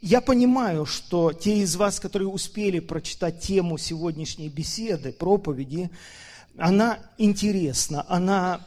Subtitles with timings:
[0.00, 5.90] Я понимаю, что те из вас, которые успели прочитать тему сегодняшней беседы, проповеди,
[6.56, 8.60] она интересна, она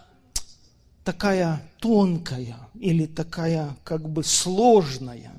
[1.06, 5.32] такая тонкая или такая как бы сложная.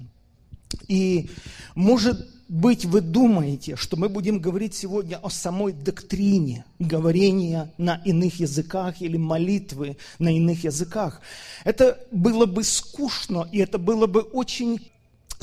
[0.88, 1.28] И
[1.74, 8.40] может быть вы думаете, что мы будем говорить сегодня о самой доктрине говорения на иных
[8.40, 11.20] языках или молитвы на иных языках.
[11.64, 14.80] Это было бы скучно, и это было бы очень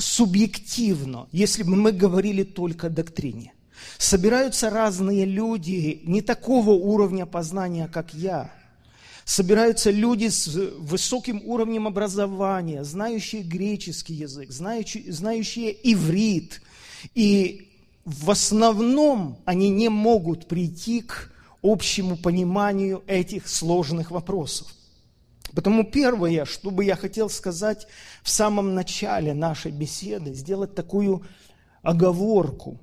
[0.00, 3.52] субъективно, если бы мы говорили только о доктрине.
[3.98, 8.52] Собираются разные люди не такого уровня познания, как я.
[9.24, 10.46] Собираются люди с
[10.78, 16.60] высоким уровнем образования, знающие греческий язык, знающие, знающие иврит.
[17.14, 17.68] И
[18.04, 21.30] в основном они не могут прийти к
[21.62, 24.66] общему пониманию этих сложных вопросов.
[25.54, 27.86] Потому первое, что бы я хотел сказать
[28.22, 31.22] в самом начале нашей беседы, сделать такую
[31.82, 32.78] оговорку,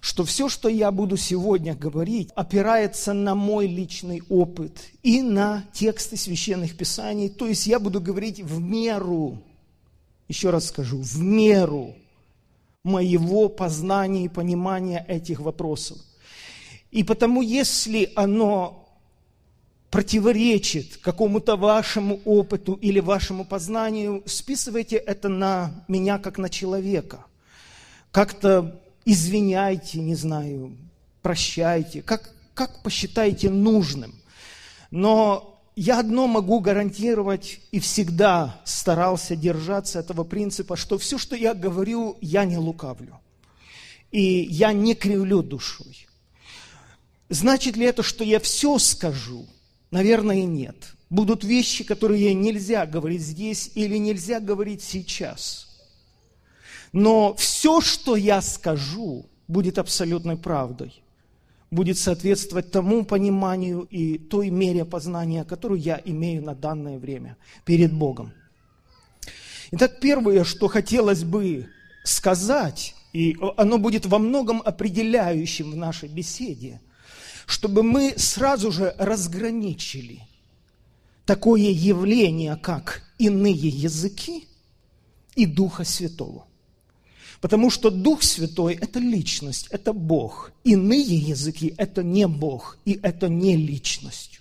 [0.00, 6.16] что все, что я буду сегодня говорить, опирается на мой личный опыт и на тексты
[6.16, 7.28] священных писаний.
[7.28, 9.42] То есть я буду говорить в меру,
[10.26, 11.94] еще раз скажу, в меру
[12.82, 15.98] моего познания и понимания этих вопросов.
[16.90, 18.79] И потому, если оно
[19.90, 27.24] противоречит какому-то вашему опыту или вашему познанию, списывайте это на меня как на человека.
[28.12, 30.76] Как-то извиняйте, не знаю,
[31.22, 34.14] прощайте, как, как посчитаете нужным.
[34.92, 41.54] Но я одно могу гарантировать и всегда старался держаться этого принципа, что все, что я
[41.54, 43.18] говорю, я не лукавлю.
[44.12, 46.06] И я не кривлю душой.
[47.28, 49.46] Значит ли это, что я все скажу?
[49.90, 50.94] Наверное, нет.
[51.08, 55.66] Будут вещи, которые нельзя говорить здесь или нельзя говорить сейчас.
[56.92, 61.02] Но все, что я скажу, будет абсолютной правдой.
[61.72, 67.92] Будет соответствовать тому пониманию и той мере познания, которую я имею на данное время перед
[67.92, 68.32] Богом.
[69.72, 71.68] Итак, первое, что хотелось бы
[72.04, 76.80] сказать, и оно будет во многом определяющим в нашей беседе–
[77.50, 80.22] чтобы мы сразу же разграничили
[81.24, 84.46] такое явление, как иные языки
[85.34, 86.46] и Духа Святого.
[87.40, 90.52] Потому что Дух Святой– это личность, это Бог.
[90.62, 94.40] Иные языки– это не Бог, и это не личность.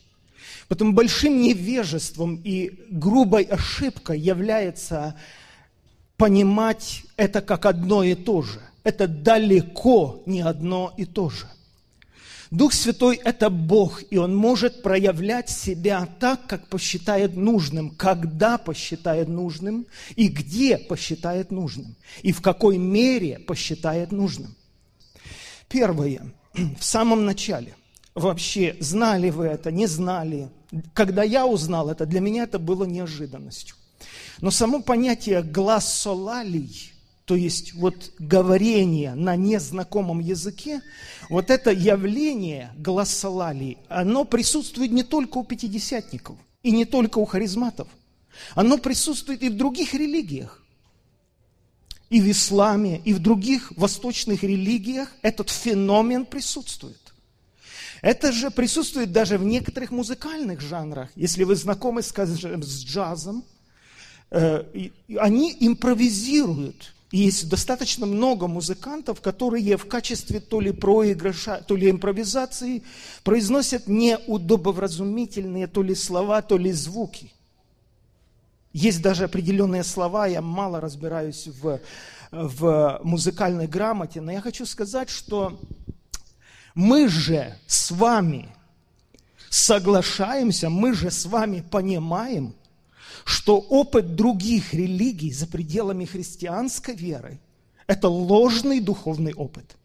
[0.67, 5.15] Поэтому большим невежеством и грубой ошибкой является
[6.15, 8.61] понимать это как одно и то же.
[8.83, 11.47] Это далеко не одно и то же.
[12.51, 19.27] Дух Святой– это Бог, и Он может проявлять себя так, как посчитает нужным, когда посчитает
[19.27, 24.55] нужным, и где посчитает нужным, и в какой мере посчитает нужным.
[25.67, 26.33] Первое.
[26.53, 27.75] В самом начале.
[28.15, 30.49] Вообще, знали вы это, не знали.
[30.93, 33.75] Когда я узнал это, для меня это было неожиданностью.
[34.41, 36.93] Но само понятие «глассолалий»
[37.29, 40.81] то есть вот говорение на незнакомом языке,
[41.29, 47.87] вот это явление глассолалии, оно присутствует не только у пятидесятников и не только у харизматов.
[48.55, 50.63] Оно присутствует и в других религиях.
[52.09, 57.13] И в исламе, и в других восточных религиях этот феномен присутствует.
[58.01, 61.11] Это же присутствует даже в некоторых музыкальных жанрах.
[61.15, 63.45] Если вы знакомы, скажем, с джазом,
[64.31, 71.89] э, они импровизируют есть достаточно много музыкантов, которые в качестве то ли проигрыша, то ли
[71.89, 72.83] импровизации
[73.23, 77.33] произносят неудобовразумительные то ли слова, то ли звуки.
[78.73, 81.79] Есть даже определенные слова, я мало разбираюсь в,
[82.31, 85.59] в музыкальной грамоте, но я хочу сказать, что
[86.75, 88.53] мы же с вами
[89.49, 92.53] соглашаемся, мы же с вами понимаем,
[93.23, 97.39] что опыт других религий за пределами христианской веры–
[97.87, 99.75] это ложный духовный опыт.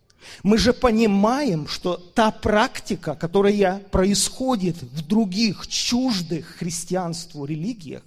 [0.43, 8.03] Мы же понимаем, что та практика, которая происходит в других чуждых христианству религиях,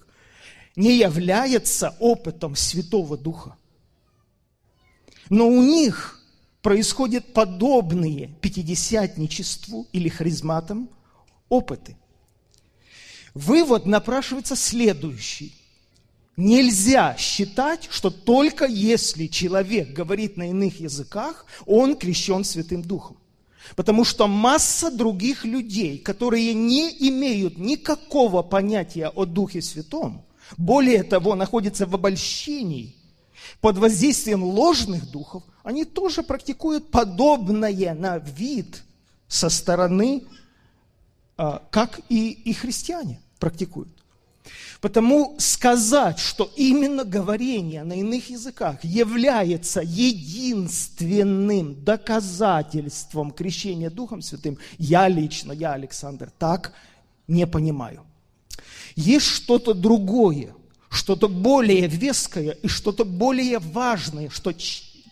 [0.76, 3.56] не является опытом Святого Духа.
[5.30, 6.22] Но у них
[6.62, 10.90] происходят подобные пятидесятничеству или харизматам
[11.50, 11.98] опыты–
[13.38, 15.54] Вывод напрашивается следующий.
[16.38, 23.18] Нельзя считать, что только если человек говорит на иных языках, он крещен Святым Духом.
[23.76, 30.26] Потому что масса других людей, которые не имеют никакого понятия о Духе Святом,
[30.58, 32.96] более того, находятся в обольщении
[33.62, 38.82] под воздействием ложных духов, они тоже практикуют подобное на вид
[39.28, 40.24] со стороны,
[41.38, 43.90] а, как и, и христиане практикуют.
[44.80, 55.08] Потому сказать, что именно говорение на иных языках является единственным доказательством крещения Духом Святым, я
[55.08, 56.74] лично, я, Александр, так
[57.28, 58.04] не понимаю.
[58.96, 60.56] Есть что-то другое,
[60.90, 64.54] что-то более веское и что-то более важное, что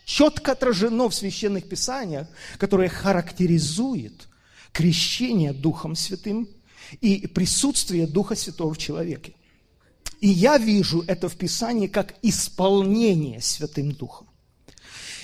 [0.05, 2.27] четко отражено в священных писаниях,
[2.57, 4.27] которое характеризует
[4.71, 6.47] крещение Духом Святым
[7.01, 9.35] и присутствие Духа Святого в человеке.
[10.21, 14.27] И я вижу это в Писании как исполнение Святым Духом.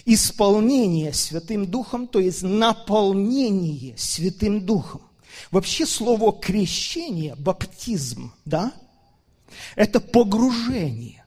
[0.06, 5.02] Исполнение Святым Духом, то есть наполнение Святым Духом.
[5.50, 8.74] Вообще слово крещение, баптизм, да,
[9.75, 11.25] это погружение.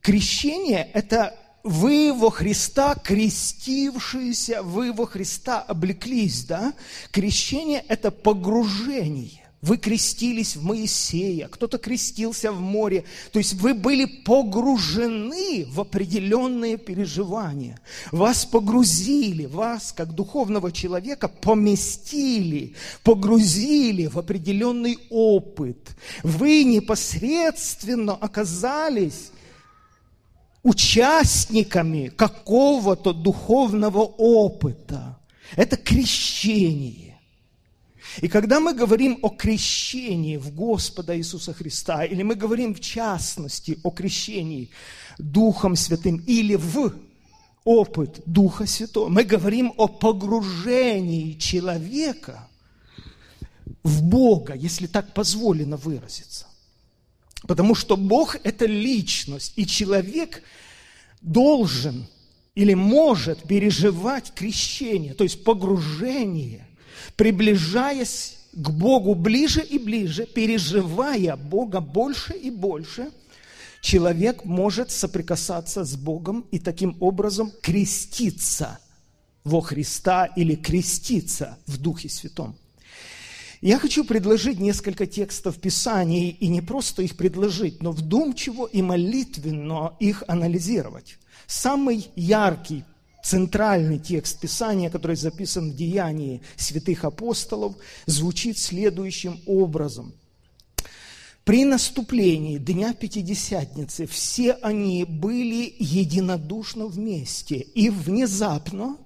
[0.00, 1.36] Крещение– это
[1.66, 6.72] вы во Христа крестившиеся, вы во Христа облеклись, да?
[7.10, 9.42] Крещение– это погружение.
[9.62, 13.04] Вы крестились в Моисея, кто-то крестился в море.
[13.32, 17.80] То есть вы были погружены в определенные переживания.
[18.12, 25.96] Вас погрузили, вас, как духовного человека, поместили, погрузили в определенный опыт.
[26.22, 29.32] Вы непосредственно оказались
[30.66, 35.16] участниками какого-то духовного опыта.
[35.54, 37.20] Это крещение.
[38.20, 43.78] И когда мы говорим о крещении в Господа Иисуса Христа, или мы говорим в частности
[43.84, 44.70] о крещении
[45.18, 46.92] Духом Святым или в
[47.64, 52.48] опыт Духа Святого, мы говорим о погружении человека
[53.84, 56.45] в Бога, если так позволено выразиться.
[57.42, 60.42] Потому что Бог– это личность, и человек
[61.20, 62.06] должен
[62.54, 66.66] или может переживать крещение, то есть погружение
[67.16, 73.10] приближаясь к Богу ближе и ближе, переживая Бога больше и больше,
[73.80, 78.78] человек может соприкасаться с Богом и таким образом креститься
[79.44, 82.56] во Христа или креститься в Духе Святом.
[83.66, 89.96] Я хочу предложить несколько текстов Писаний, и не просто их предложить, но вдумчиво и молитвенно
[89.98, 91.18] их анализировать.
[91.48, 92.84] Самый яркий
[93.24, 97.74] центральный текст Писания, который записан в Деянии святых апостолов,
[98.06, 100.14] звучит следующим образом.
[101.42, 108.96] При наступлении Дня Пятидесятницы все они были единодушно вместе, и внезапно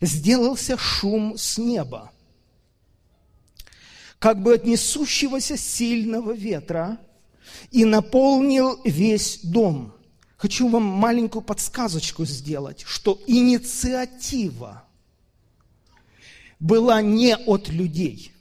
[0.00, 2.10] сделался шум с неба,
[4.24, 6.98] как бы от несущегося сильного ветра,
[7.70, 9.92] и наполнил весь дом–
[10.44, 14.84] Хочу вам маленькую подсказочку сделать, что инициатива
[16.60, 18.32] была не от людей.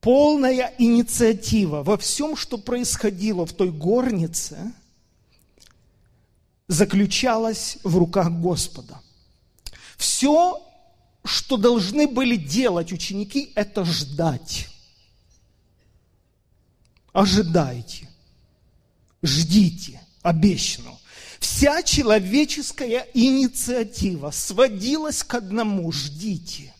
[0.00, 4.72] Полная инициатива во всем, что происходило в той горнице,
[6.68, 9.00] заключалась в руках Господа.
[9.96, 10.64] Все,
[11.24, 14.68] что должны были делать ученики, это ждать.
[17.12, 18.08] Ожидайте,
[19.22, 20.98] ждите обещанного.
[21.40, 26.74] Вся человеческая инициатива сводилась к одному– ждите.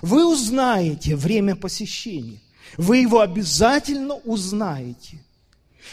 [0.00, 2.40] Вы узнаете время посещения.
[2.76, 5.22] Вы его обязательно узнаете.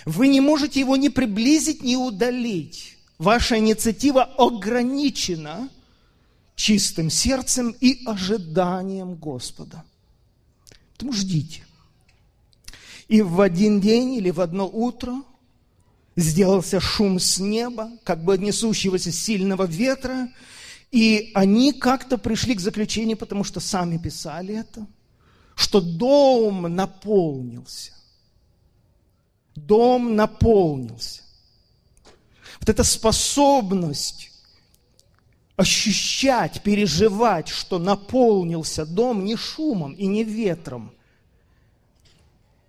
[0.06, 2.98] Вы не можете его ни приблизить, ни удалить.
[3.18, 5.70] Ваша инициатива ограничена
[6.56, 9.84] чистым сердцем и ожиданием Господа.
[10.92, 11.67] Поэтому ждите.
[13.08, 15.22] И в один день или в одно утро–
[16.18, 20.30] сделался шум с неба, как бы несущегося сильного ветра,
[20.92, 24.86] и они как-то пришли к заключению, потому что сами писали это,
[25.56, 27.94] что дом наполнился.
[29.56, 31.22] Дом наполнился.
[32.60, 34.32] Вот эта способность
[35.56, 40.92] ощущать, переживать, что наполнился дом не шумом и не ветром.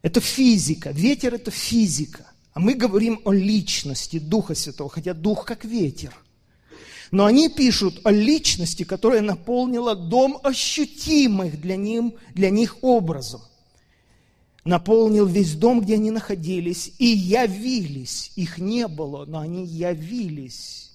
[0.02, 0.90] Это физика.
[0.90, 2.26] Ветер– это физика–
[2.58, 6.12] а мы говорим о личности Духа Святого, хотя Дух как ветер.
[7.12, 13.42] Но они пишут о личности, которая наполнила дом ощутимых для, ним, для них образом.
[14.64, 18.32] Наполнил весь дом, где они находились, и явились.
[18.34, 20.90] Их не было, но они явились.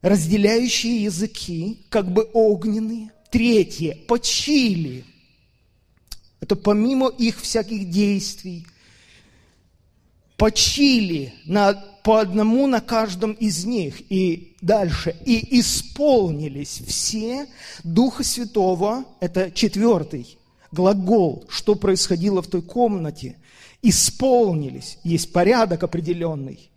[0.00, 3.10] Разделяющие языки, как бы огненные.
[3.30, 5.04] Третье, почили.
[6.40, 8.66] Это помимо их всяких действий–
[10.38, 14.00] почили на по одному на каждом из них.
[14.10, 15.14] И дальше.
[15.26, 17.46] И исполнились все
[17.84, 20.38] Духа Святого, это четвертый
[20.72, 23.36] глагол, что происходило в той комнате.
[23.82, 26.70] Исполнились, есть порядок определенный.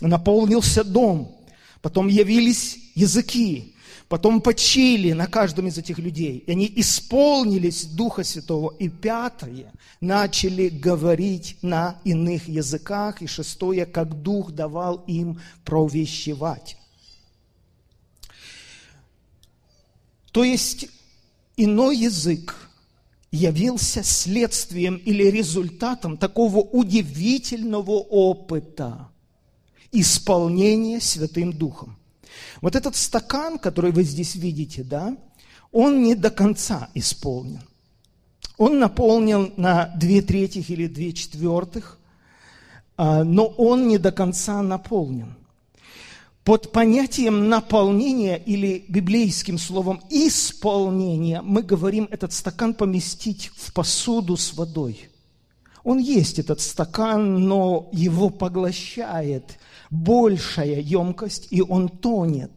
[0.00, 1.36] Наполнился дом,
[1.82, 3.73] потом явились языки,
[4.08, 6.44] потом почили на каждом из этих людей.
[6.46, 8.74] И они исполнились Духа Святого.
[8.78, 13.22] И пятое, начали говорить на иных языках.
[13.22, 16.76] И шестое, как Дух давал им провещевать.
[20.32, 20.88] То есть
[21.56, 22.70] иной язык
[23.30, 29.08] явился следствием или результатом такого удивительного опыта
[29.90, 31.96] исполнения Святым Духом.
[32.60, 35.16] Вот этот стакан, который вы здесь видите, да,
[35.72, 37.62] он не до конца исполнен.
[38.56, 41.98] Он наполнен на две трети или две четвертых,
[42.96, 45.34] а, но он не до конца наполнен.
[46.44, 54.52] Под понятием наполнения или библейским словом исполнения мы говорим этот стакан поместить в посуду с
[54.52, 55.08] водой.
[55.84, 59.58] Он есть этот стакан, но его поглощает
[59.90, 62.50] большая емкость, и он тонет.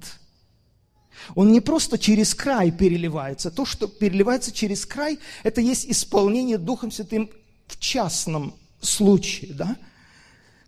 [1.35, 3.51] Он не просто через край переливается.
[3.51, 7.29] То, что переливается через край, это есть исполнение Духом Святым
[7.67, 9.53] в частном случае.
[9.53, 9.75] Да?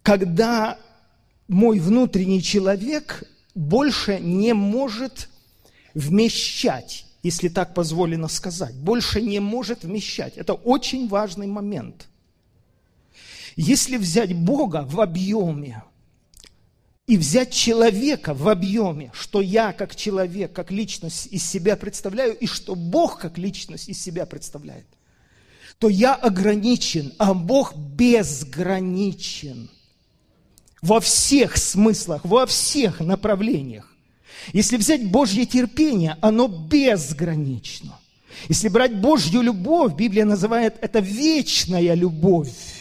[0.01, 0.77] Когда
[1.47, 3.23] мой внутренний человек
[3.55, 5.29] больше не может
[5.93, 10.37] вмещать, если так позволено сказать, больше не может вмещать.
[10.37, 12.07] Это очень важный момент.
[13.61, 15.83] Если взять Бога в объеме,
[17.07, 22.45] и взять человека в объеме, что я как человек, как личность из себя представляю, и
[22.47, 24.85] что Бог как личность из себя представляет,
[25.77, 29.69] то я ограничен, а Бог безграничен
[30.81, 33.93] во всех смыслах, во всех направлениях.
[34.53, 37.99] Если взять Божье терпение, оно безгранично.
[38.47, 42.78] Если брать Божью любовь, Библия называет это вечная любовь.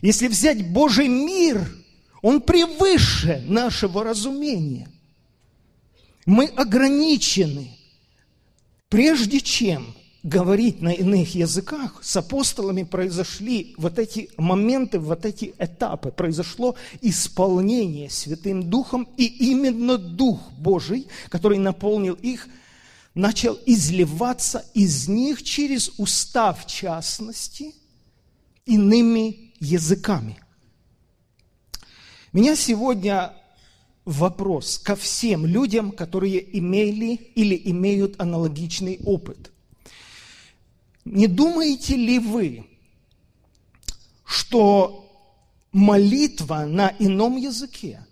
[0.00, 1.66] Если взять Божий мир–
[2.22, 4.88] он превыше нашего разумения.
[6.26, 7.70] Мы ограничены.
[8.88, 16.10] Прежде чем говорить на иных языках, с апостолами произошли вот эти моменты, вот эти этапы.
[16.10, 22.48] Произошло исполнение Святым Духом, и именно Дух Божий, который наполнил их,
[23.14, 27.74] начал изливаться из них через уста, в частности,
[28.66, 30.38] иными языками–
[32.32, 33.32] меня сегодня
[34.04, 39.50] вопрос ко всем людям, которые имели или имеют аналогичный опыт.
[41.06, 42.66] Не думаете ли вы,
[44.26, 45.10] что
[45.72, 48.06] молитва на ином языке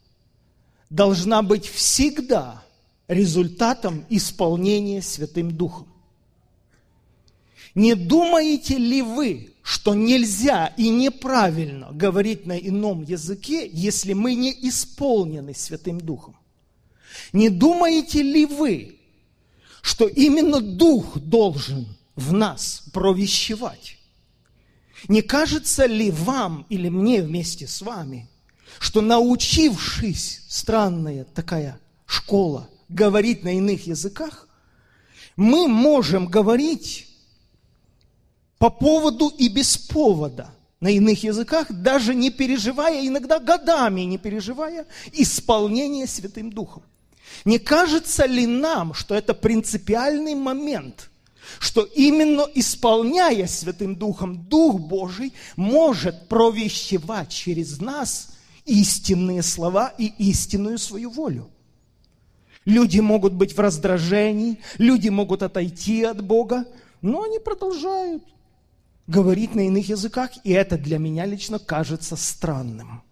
[0.89, 2.65] должна быть всегда
[3.09, 5.89] результатом исполнения Святым Духом?
[7.75, 14.53] Не думаете ли вы, что нельзя и неправильно говорить на ином языке, если мы не
[14.69, 16.37] исполнены Святым Духом?
[17.33, 19.01] Не думаете ли вы,
[19.83, 23.99] что именно Дух должен в нас провещевать?
[25.09, 28.29] Не кажется ли вам или мне вместе с вами,
[28.79, 34.47] что научившись, странная такая школа, говорить на иных языках,
[35.35, 37.06] мы можем говорить
[38.59, 44.87] по поводу и без повода на иных языках, даже не переживая, иногда годами не переживая,
[45.13, 46.83] исполнение Святым Духом.
[47.45, 51.11] Не кажется ли нам, что это принципиальный момент,
[51.59, 58.31] что именно исполняя Святым Духом, Дух Божий может провещевать через нас
[58.65, 61.51] истинные слова и истинную свою волю?
[62.65, 66.67] Люди могут быть в раздражении, люди могут отойти от Бога,
[67.01, 68.25] но они продолжают
[69.07, 73.03] говорить на иных языках, и это для меня лично кажется странным.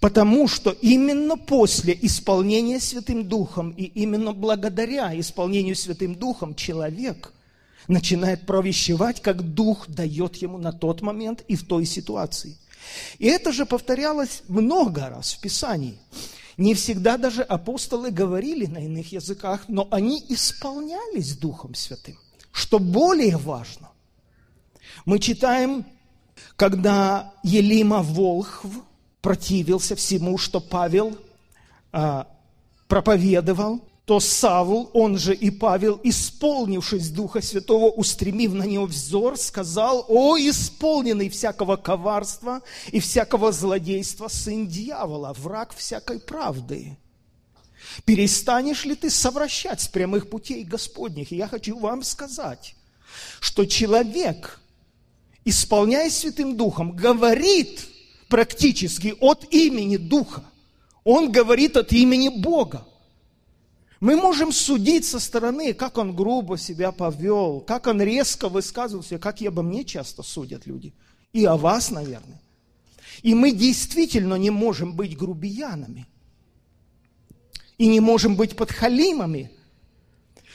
[0.00, 7.32] Потому что именно после исполнения Святым Духом и именно благодаря исполнению Святым Духом человек
[7.88, 12.56] начинает провещевать, как Дух дает ему на тот момент и в той ситуации.
[13.18, 15.98] И это же повторялось много раз в Писании.
[16.56, 22.18] Не всегда даже апостолы говорили на иных языках, но они исполнялись Духом Святым.
[22.50, 23.90] Что более важно,
[25.04, 25.84] мы читаем,
[26.56, 28.66] когда Елима Волхв
[29.20, 31.16] противился всему, что Павел
[31.92, 32.26] а,
[32.88, 40.04] проповедовал, то Савл, он же и Павел, исполнившись Духа Святого, устремив на него взор, сказал,
[40.08, 42.62] «О, исполненный всякого коварства
[42.92, 46.96] и всякого злодейства, сын дьявола, враг всякой правды».
[48.04, 51.32] Перестанешь ли ты совращать с прямых путей Господних?
[51.32, 52.76] И я хочу вам сказать,
[53.40, 54.60] что человек,
[55.46, 57.86] исполняясь Святым Духом, говорит
[58.28, 60.44] практически от имени Духа.
[61.04, 62.84] Он говорит от имени Бога.
[64.00, 69.40] Мы можем судить со стороны, как он грубо себя повел, как он резко высказывался, как
[69.40, 70.92] и обо мне часто судят люди.
[71.32, 72.42] И о вас, наверное.
[73.22, 76.08] И мы действительно не можем быть грубиянами.
[77.78, 79.52] И не можем быть подхалимами.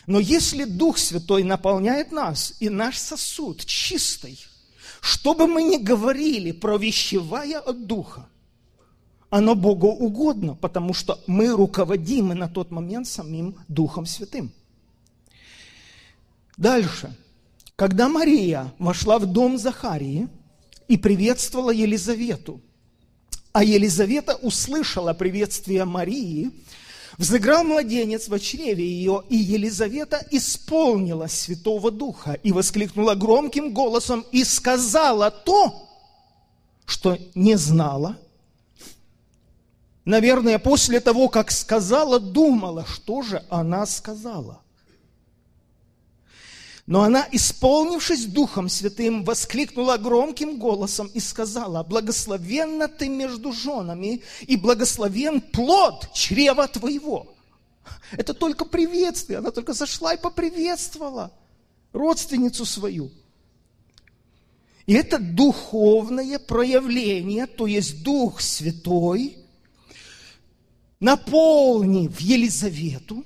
[0.06, 4.38] Но если Дух Святой наполняет нас, и наш сосуд чистый,
[5.02, 8.30] что бы мы ни говорили, провещевая от Духа,
[9.30, 14.52] оно Богу угодно, потому что мы руководимы на тот момент самим Духом Святым.
[16.56, 17.16] Дальше.
[17.76, 20.28] Когда Мария вошла в дом Захарии
[20.88, 22.62] и приветствовала Елизавету,
[23.54, 26.52] а Елизавета услышала приветствие Марии,
[27.18, 34.44] взыграл младенец в чреве ее, и Елизавета исполнила Святого Духа и воскликнула громким голосом и
[34.44, 35.88] сказала то,
[36.86, 38.18] что не знала–
[40.06, 44.62] наверное, после того, как сказала, думала, что же она сказала.
[46.92, 54.58] Но она, исполнившись Духом Святым, воскликнула громким голосом и сказала, «Благословенна ты между женами, и
[54.58, 57.34] благословен плод чрева твоего».
[58.12, 61.32] Это только приветствие, она только зашла и поприветствовала
[61.94, 63.10] родственницу свою.
[64.86, 69.38] И это духовное проявление, то есть Дух Святой–
[71.00, 73.26] наполнив Елизавету,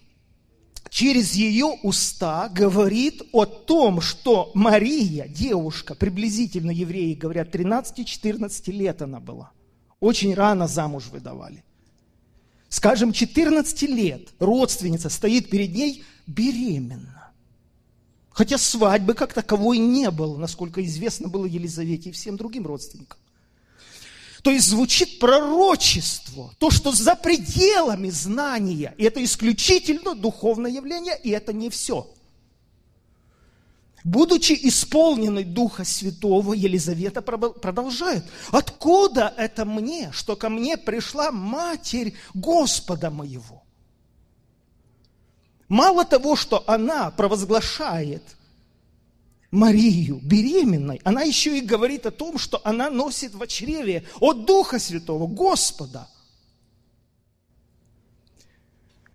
[0.96, 9.20] через ее уста говорит о том, что Мария, девушка, приблизительно евреи говорят, 13-14 лет она
[9.20, 9.52] была.
[10.00, 11.66] Очень рано замуж выдавали.
[12.70, 17.34] Скажем, 14 лет родственница стоит перед ней беременна.
[18.30, 23.20] Хотя свадьбы как таковой не было, насколько известно было Елизавете и всем другим родственникам.
[24.46, 28.94] То есть звучит пророчество, то, что за пределами знания.
[28.96, 32.08] И это исключительно духовное явление, и это не все.
[34.04, 38.24] Будучи исполненной Духа Святого, Елизавета продолжает.
[38.52, 43.64] Откуда это мне, что ко мне пришла Матерь Господа моего?
[45.68, 48.22] Мало того, что она провозглашает
[49.56, 54.80] Марию беременной, она еще и говорит о том, что она носит в чреве от Духа
[54.80, 56.08] Святого, Господа.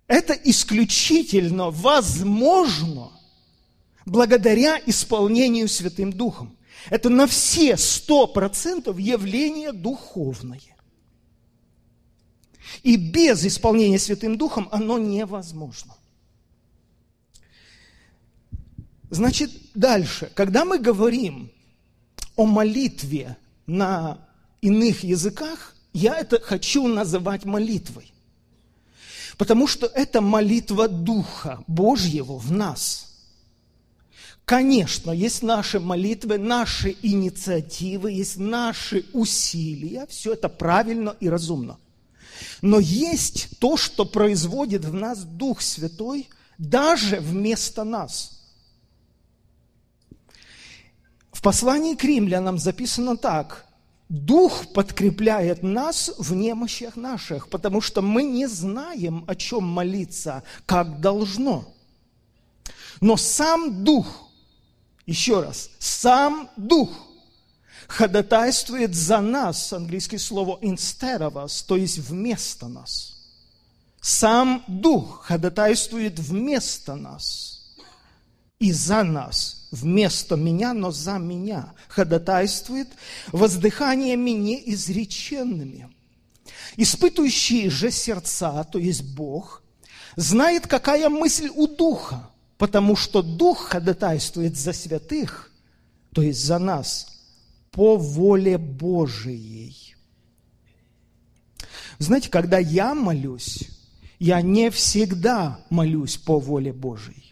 [0.07, 3.11] Это исключительно возможно
[4.05, 6.57] благодаря исполнению Святым Духом.
[6.89, 10.59] Это на все сто процентов явление духовное.
[12.83, 15.95] И без исполнения Святым Духом оно невозможно.
[19.11, 21.51] Значит, дальше, когда мы говорим
[22.37, 23.35] о молитве
[23.67, 24.19] на
[24.61, 28.13] иных языках, я это хочу называть молитвой.
[29.37, 33.17] Потому что это молитва Духа Божьего в нас.
[34.45, 41.77] Конечно, есть наши молитвы, наши инициативы, есть наши усилия, все это правильно и разумно.
[42.61, 48.37] Но есть то, что производит в нас Дух Святой даже вместо нас–
[51.31, 53.65] в послании к римлянам записано так.
[54.09, 60.99] Дух подкрепляет нас в немощах наших, потому что мы не знаем, о чем молиться, как
[60.99, 61.73] должно.
[62.99, 64.29] Но сам Дух,
[65.05, 66.89] еще раз, сам Дух
[67.87, 73.15] ходатайствует за нас, английское слово instead of us, то есть вместо нас.
[74.01, 77.77] Сам Дух ходатайствует вместо нас
[78.59, 82.89] и за нас– вместо меня, но за меня, ходатайствует
[83.31, 85.89] воздыханиями неизреченными.
[86.77, 89.63] Испытывающий же сердца, то есть Бог,
[90.15, 95.51] знает, какая мысль у Духа, потому что Дух ходатайствует за святых,
[96.13, 97.07] то есть за нас,
[97.71, 99.95] по воле Божией.
[101.99, 103.69] Знаете, когда я молюсь,
[104.19, 107.30] я не всегда молюсь по воле Божией.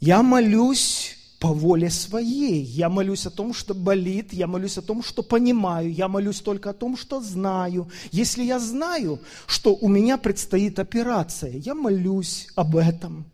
[0.00, 2.62] Я молюсь по воле своей.
[2.62, 6.70] Я молюсь о том, что болит, я молюсь о том, что понимаю, я молюсь только
[6.70, 7.90] о том, что знаю.
[8.10, 13.24] Если я знаю, что у меня предстоит операция, я молюсь об этом.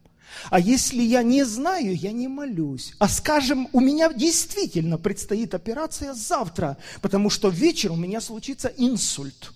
[0.51, 2.95] А если я не знаю, я не молюсь.
[2.99, 9.53] А скажем, у меня действительно предстоит операция завтра, потому что вечер у меня случится инсульт.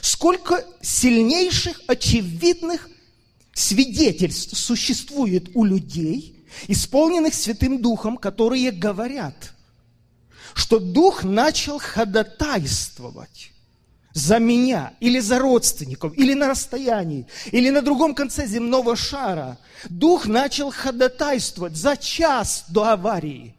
[0.00, 2.88] Сколько сильнейших, очевидных
[3.58, 9.52] свидетельств существует у людей, исполненных Святым Духом, которые говорят,
[10.54, 13.52] что Дух начал ходатайствовать
[14.12, 19.58] за меня, или за родственников, или на расстоянии, или на другом конце земного шара.
[19.88, 23.54] Дух начал ходатайствовать за час до аварии,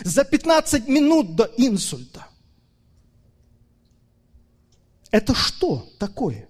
[0.00, 2.26] за 15 минут до инсульта.
[5.10, 6.48] Это что такое?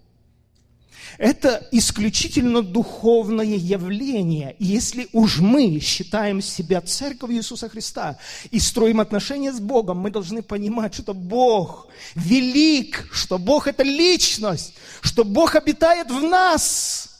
[1.19, 4.57] Это исключительно духовное явление.
[4.59, 8.19] И если уж мы считаем себя церковью Иисуса Христа
[8.51, 14.75] и строим отношения с Богом, мы должны понимать, что Бог велик, что Бог– это личность,
[15.03, 17.11] что Бог обитает в нас,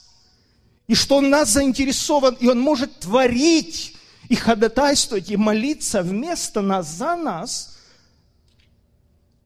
[0.87, 3.95] и что Он нас заинтересован, и Он может творить
[4.27, 7.77] и ходатайствовать, и молиться вместо нас, за нас,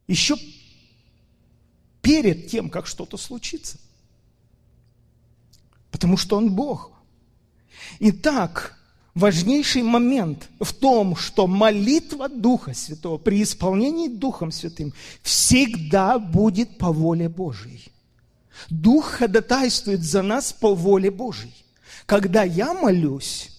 [0.07, 0.35] еще
[2.01, 3.77] перед тем, как что-то случится
[5.99, 6.91] потому что Он Бог.
[7.99, 8.77] Итак,
[9.15, 16.93] важнейший момент в том, что молитва Духа Святого при исполнении Духом Святым всегда будет по
[16.93, 17.91] воле Божьей.
[18.69, 21.53] Дух ходатайствует за нас по воле Божьей.
[22.05, 23.49] Когда я молюсь,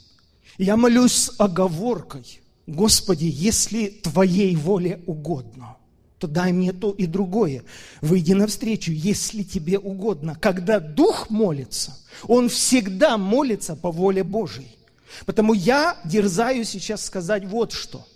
[0.56, 2.40] я молюсь с оговоркой.
[2.66, 5.76] Господи, если Твоей воле угодно–
[6.20, 7.64] то дай мне то и другое.
[8.02, 10.36] Выйди навстречу, если тебе угодно.
[10.38, 11.96] Когда Дух молится,
[12.28, 14.76] Он всегда молится по воле Божьей.
[15.24, 18.06] Потому я дерзаю сейчас сказать вот что.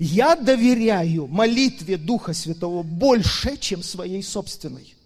[0.00, 4.96] Я доверяю молитве Духа Святого больше, чем своей собственной.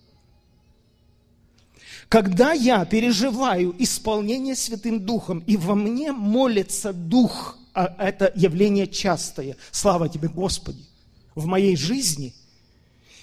[2.08, 9.56] Когда я переживаю исполнение Святым Духом, и во мне молится Дух, а это явление частое,
[9.72, 10.86] слава Тебе, Господи,
[11.34, 12.34] в моей жизни–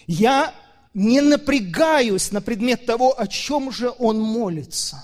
[0.07, 0.53] я
[0.93, 5.03] не напрягаюсь на предмет того, о чем же он молится.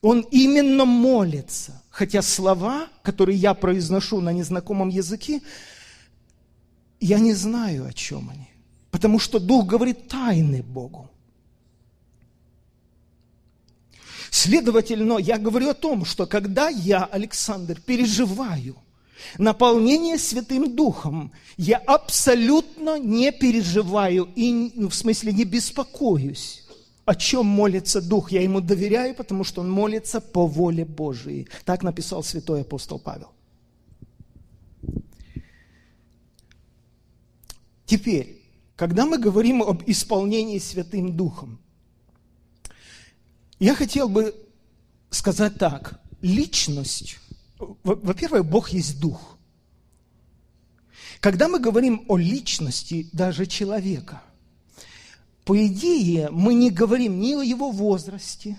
[0.00, 5.40] Он именно молится, хотя слова, которые я произношу на незнакомом языке,
[7.00, 8.48] я не знаю, о чем они.
[8.90, 11.08] Потому что Дух говорит тайны Богу.
[14.30, 18.76] Следовательно, я говорю о том, что когда я, Александр, переживаю–
[19.38, 26.64] наполнение Святым Духом, я абсолютно не переживаю и, ну, в смысле, не беспокоюсь.
[27.04, 28.30] О чем молится Дух?
[28.30, 31.48] Я ему доверяю, потому что он молится по воле Божией.
[31.64, 33.32] Так написал святой апостол Павел.
[37.86, 38.40] Теперь,
[38.76, 41.58] когда мы говорим об исполнении Святым Духом,
[43.58, 44.34] я хотел бы
[45.10, 46.00] сказать так.
[46.20, 47.18] Личность
[47.82, 49.38] во-первых, Бог есть Дух.
[51.20, 54.22] Когда мы говорим о личности даже человека,
[55.44, 58.58] по идее, мы не говорим ни о его возрасте,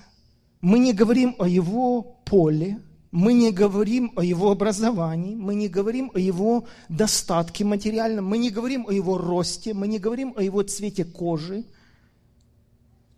[0.62, 2.80] мы не говорим о его поле,
[3.12, 8.50] мы не говорим о его образовании, мы не говорим о его достатке материальном, мы не
[8.50, 11.64] говорим о его росте, мы не говорим о его цвете кожи.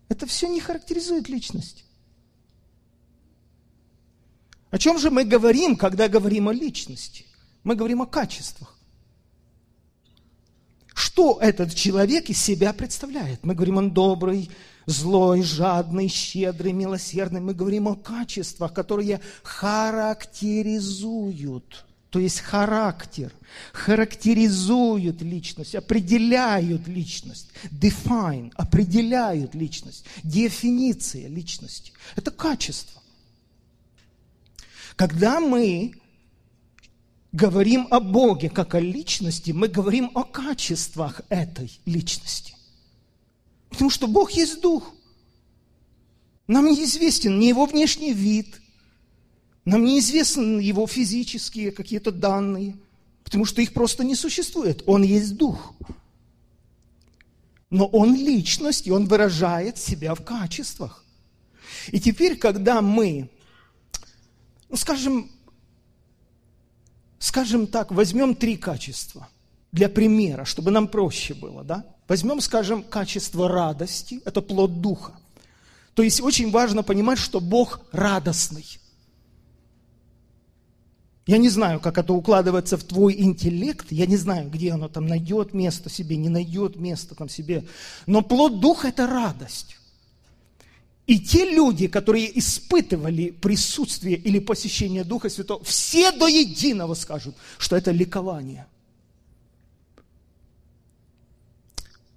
[0.09, 1.84] Это все не характеризует личность.
[4.75, 7.25] О чем же мы говорим, когда говорим о личности?
[7.63, 8.77] Мы говорим о качествах.
[10.93, 13.45] Что этот человек из себя представляет?
[13.45, 14.49] Мы говорим, он добрый,
[14.85, 17.39] злой, жадный, щедрый, милосердный.
[17.39, 23.31] Мы говорим о качествах, которые характеризуют, то есть характер,
[23.71, 31.93] характеризуют личность, определяют личность, define, определяют личность, дефиниция личности.
[32.17, 33.01] Это качество.
[34.95, 35.93] Когда мы
[37.31, 42.55] говорим о Боге как о личности, мы говорим о качествах этой личности.
[43.69, 44.93] Потому что Бог есть Дух.
[46.47, 48.61] Нам неизвестен ни его внешний вид,
[49.65, 52.77] нам неизвестны его физические какие-то данные,
[53.23, 54.83] потому что их просто не существует.
[54.85, 55.73] Он есть Дух.
[57.71, 61.03] Но Он личность, и Он выражает себя в качествах.
[61.87, 63.29] И теперь, когда мы
[64.69, 65.31] ну, скажем,
[67.19, 69.27] скажем так, возьмем три качества
[69.71, 71.85] для примера, чтобы нам проще было, да?
[72.07, 75.13] Возьмем, скажем, качество радости, это плод духа.
[75.95, 78.65] То есть очень важно понимать, что Бог радостный.
[81.25, 85.07] Я не знаю, как это укладывается в твой интеллект, я не знаю, где оно там
[85.07, 87.65] найдет место себе, не найдет место там себе.
[88.05, 89.77] Но плод Духа– это радость.
[91.07, 97.75] И те люди, которые испытывали присутствие или посещение Духа Святого, все до единого скажут, что
[97.75, 98.65] это ликование.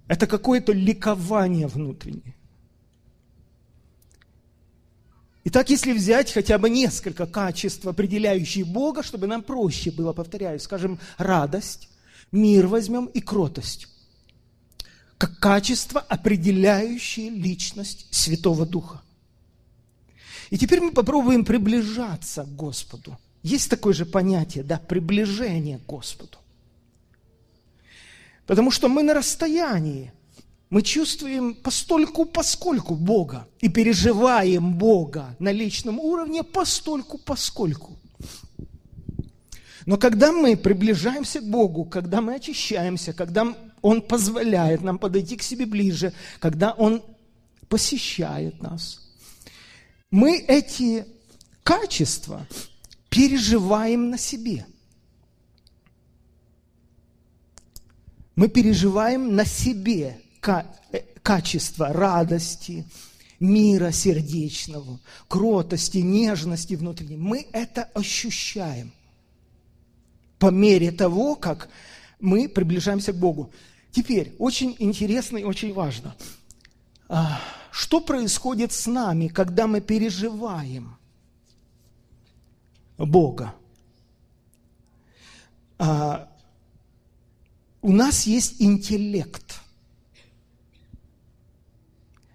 [0.07, 2.35] Это какое-то ликование внутреннее.
[5.43, 10.99] Итак, если взять хотя бы несколько качеств, определяющих Бога, чтобы нам проще было, повторяю, скажем,
[11.17, 11.89] радость,
[12.31, 13.87] мир возьмем и кротость,
[15.19, 19.03] как качество, определяющее личность Святого Духа.
[20.49, 23.15] И теперь мы попробуем приближаться к Господу.
[23.43, 26.39] Есть такое же понятие, да, приближение к Господу.
[28.47, 30.11] Потому что мы на расстоянии–
[30.69, 37.97] мы чувствуем постольку поскольку Бога и переживаем Бога на личном уровне постольку поскольку.
[39.85, 45.43] Но когда мы приближаемся к Богу, когда мы очищаемся, когда Он позволяет нам подойти к
[45.43, 47.03] себе ближе, когда Он
[47.67, 48.99] посещает нас,
[50.11, 51.05] мы эти
[51.63, 52.47] качества
[53.09, 54.65] переживаем на себе.
[58.35, 62.85] Мы переживаем на себе Э, качества радости,
[63.39, 67.17] мира сердечного, кротости, нежности внутренней.
[67.17, 68.91] Мы это ощущаем
[70.39, 71.69] по мере того, как
[72.19, 73.51] мы приближаемся к Богу.
[73.91, 76.15] Теперь, очень интересно и очень важно.
[77.07, 80.97] А, что происходит с нами, когда мы переживаем
[82.97, 83.55] Бога?
[85.77, 86.29] А,
[87.81, 89.61] у нас есть интеллект–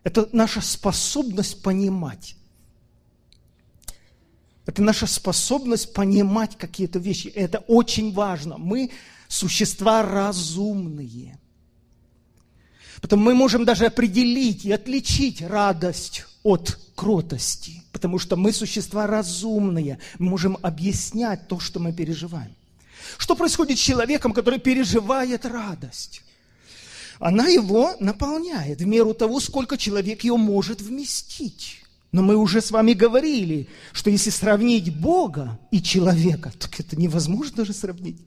[0.04, 2.36] это наша способность понимать.
[4.66, 7.28] Это наша способность понимать какие-то вещи.
[7.28, 8.58] Это очень важно.
[8.58, 8.90] Мы
[9.28, 11.38] существа разумные.
[13.00, 17.82] Потому мы можем даже определить и отличить радость от кротости.
[17.92, 19.98] Потому что мы существа разумные.
[20.18, 22.54] Мы можем объяснять то, что мы переживаем.
[23.18, 26.22] Что происходит с человеком, который переживает радость?
[27.18, 31.82] она его наполняет в меру того, сколько человек ее может вместить.
[32.12, 37.56] Но мы уже с вами говорили, что если сравнить Бога и человека, так это невозможно
[37.56, 38.20] даже сравнить.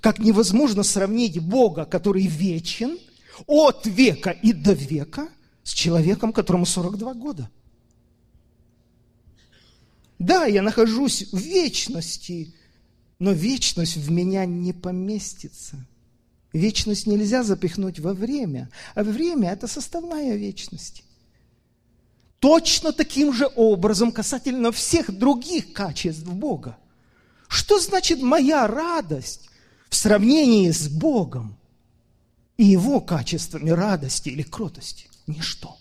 [0.00, 2.98] Как невозможно сравнить Бога, который вечен,
[3.46, 5.28] от века и до века,
[5.62, 7.50] с человеком, которому 42 года.
[10.18, 12.54] Да, я нахожусь в вечности,
[13.18, 15.84] но вечность в меня не поместится–
[16.54, 21.02] Вечность нельзя запихнуть во время, а время– это составная вечности.
[22.38, 26.78] Точно таким же образом касательно всех других качеств Бога.
[27.48, 29.50] Что значит моя радость
[29.94, 31.56] в сравнении с Богом
[32.56, 35.06] и Его качествами радости или кротости?
[35.28, 35.78] Ничто.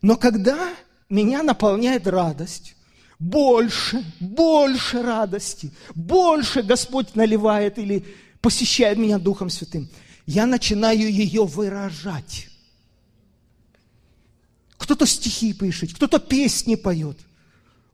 [0.00, 0.74] Но когда
[1.10, 2.76] меня наполняет радость,
[3.18, 8.06] больше, больше радости, больше Господь наливает или
[8.40, 9.90] посещает меня Духом Святым,
[10.24, 12.48] я начинаю ее выражать.
[14.78, 17.18] Кто-то стихи пишет, кто-то песни поет,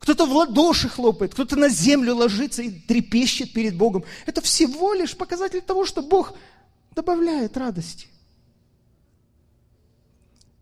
[0.00, 4.02] кто-то в ладоши хлопает, кто-то на землю ложится и трепещет перед Богом.
[4.26, 6.32] Это всего лишь показатель того, что Бог
[6.94, 8.08] добавляет радости.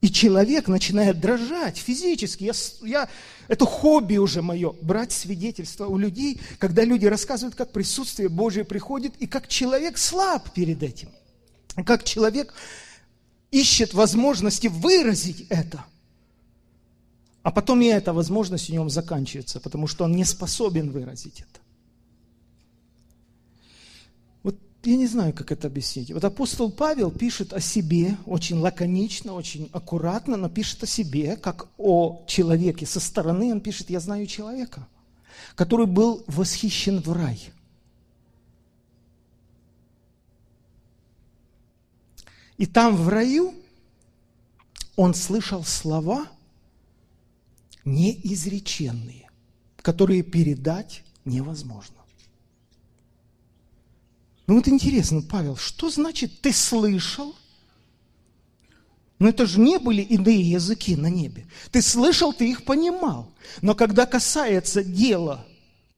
[0.01, 2.44] И человек начинает дрожать физически.
[2.44, 3.09] Я, я,
[3.46, 9.14] это хобби уже мое, брать свидетельства у людей, когда люди рассказывают, как присутствие Божие приходит,
[9.18, 11.11] и как человек слаб перед этим.
[11.87, 12.55] Как человек
[13.53, 15.85] ищет возможности выразить это.
[17.42, 21.61] А потом и эта возможность у него заканчивается, потому что он не способен выразить это.
[24.85, 26.11] я не знаю, как это объяснить.
[26.12, 31.68] Вот апостол Павел пишет о себе очень лаконично, очень аккуратно, но пишет о себе, как
[31.77, 32.87] о человеке.
[32.87, 34.87] Со стороны он пишет, я знаю человека,
[35.55, 37.51] который был восхищен в рай.
[42.57, 43.55] И там в раю
[44.96, 46.27] он слышал слова
[47.94, 49.31] неизреченные,
[49.79, 51.96] которые передать невозможно.
[54.46, 57.37] Ну вот интересно, Павел, что значит ты слышал?
[59.18, 61.46] Но это же не были иные языки на небе.
[61.70, 63.31] Ты слышал, ты их понимал.
[63.62, 65.44] Но когда касается дела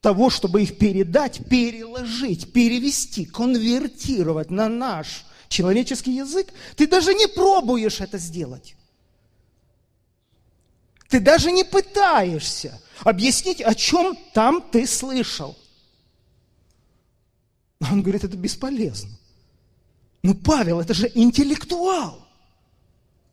[0.00, 8.00] того, чтобы их передать, переложить, перевести, конвертировать на наш человеческий язык, ты даже не пробуешь
[8.00, 8.74] это сделать.
[11.10, 15.58] Ты даже не пытаешься объяснить, о чем там ты слышал.
[17.80, 19.10] Он говорит, это бесполезно.
[20.22, 22.24] Ну, Павел, это же интеллектуал.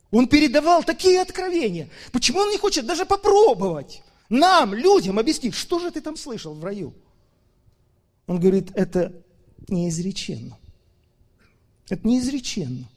[0.10, 1.90] Он передавал такие откровения.
[2.12, 6.64] Почему он не хочет даже попробовать нам, людям, объяснить, что же ты там слышал в
[6.64, 6.94] раю?
[8.26, 9.14] Он говорит, это
[9.68, 10.58] неизреченно.
[11.90, 12.90] Это неизреченно.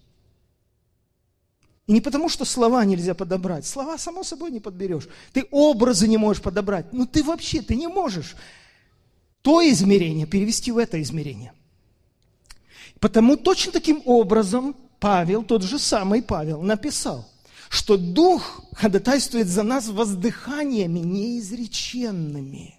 [1.90, 3.66] И не потому, что слова нельзя подобрать.
[3.66, 5.08] Слова, само собой, не подберешь.
[5.32, 6.92] Ты образы не можешь подобрать.
[6.92, 8.36] Ну, ты вообще, ты не можешь
[9.42, 11.52] то измерение перевести в это измерение.
[13.00, 17.28] Потому точно таким образом Павел, тот же самый Павел, написал,
[17.68, 22.76] что Дух ходатайствует за нас воздыханиями неизреченными.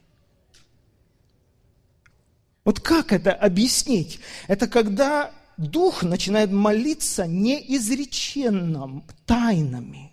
[2.63, 4.21] Вот как это объяснить?
[4.47, 10.11] Это когда Дух начинает молиться неизреченным, тайнами.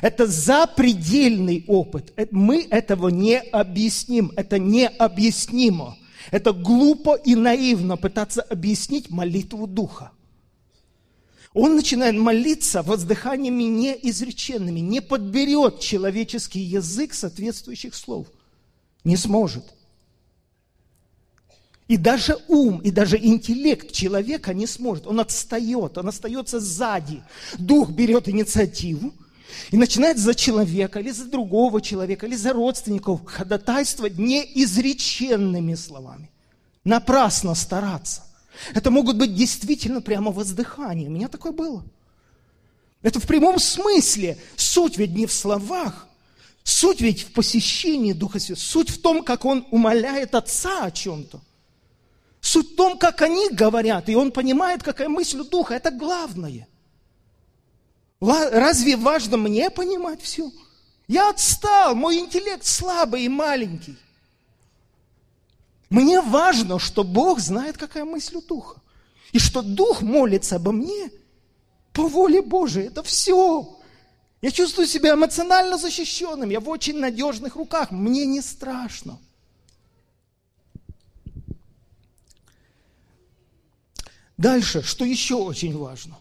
[0.00, 2.12] Это запредельный опыт.
[2.16, 4.32] Э, мы этого не объясним.
[4.36, 5.96] Это необъяснимо.
[6.30, 10.12] Это глупо и наивно пытаться объяснить молитву Духа.
[11.52, 18.26] Он начинает молиться воздыханиями неизреченными, не подберет человеческий язык соответствующих слов.
[19.04, 19.64] Не сможет.
[21.86, 25.06] И даже ум, и даже интеллект человека не сможет.
[25.06, 27.22] Он отстает, он остается сзади.
[27.58, 29.12] Дух берет инициативу
[29.70, 36.30] и начинает за человека, или за другого человека, или за родственников ходатайствовать неизреченными словами.
[36.84, 38.22] Напрасно стараться.
[38.72, 41.08] Это могут быть действительно прямо воздыхания.
[41.08, 41.84] У меня такое было.
[43.02, 44.38] Это в прямом смысле.
[44.56, 46.08] Суть ведь не в словах.
[46.62, 48.64] Суть ведь в посещении Духа Святого.
[48.64, 51.42] Суть в том, как Он умоляет Отца о чем-то.
[52.44, 55.76] Суть в том, как они говорят, и Он понимает, какая мысль у Духа.
[55.76, 56.68] Это главное.
[58.20, 60.52] Разве важно мне понимать все?
[61.08, 63.96] Я отстал, мой интеллект слабый и маленький.
[65.88, 68.78] Мне важно, что Бог знает, какая мысль у Духа.
[69.32, 71.10] И что Дух молится обо мне
[71.94, 72.88] по воле Божией.
[72.88, 73.80] Это все.
[74.42, 76.50] Я чувствую себя эмоционально защищенным.
[76.50, 77.90] Я в очень надежных руках.
[77.90, 79.18] Мне не страшно.
[84.36, 86.18] Дальше, что еще очень важно.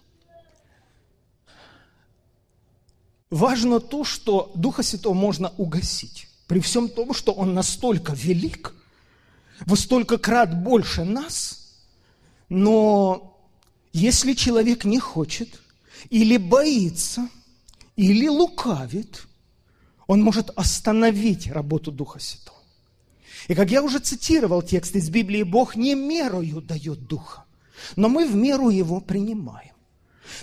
[3.30, 6.28] Важно то, что Духа Святого можно угасить.
[6.48, 8.76] При всем том, что Он настолько велик–
[9.62, 11.78] во столько крат больше нас,
[12.50, 13.40] но
[13.92, 15.62] если человек не хочет,
[16.10, 17.30] или боится,
[17.96, 19.26] или лукавит,
[20.08, 22.58] он может остановить работу Духа Святого.
[23.48, 27.46] И как я уже цитировал текст из Библии, Бог не мерою дает Духа,
[27.96, 29.74] но мы в меру его принимаем.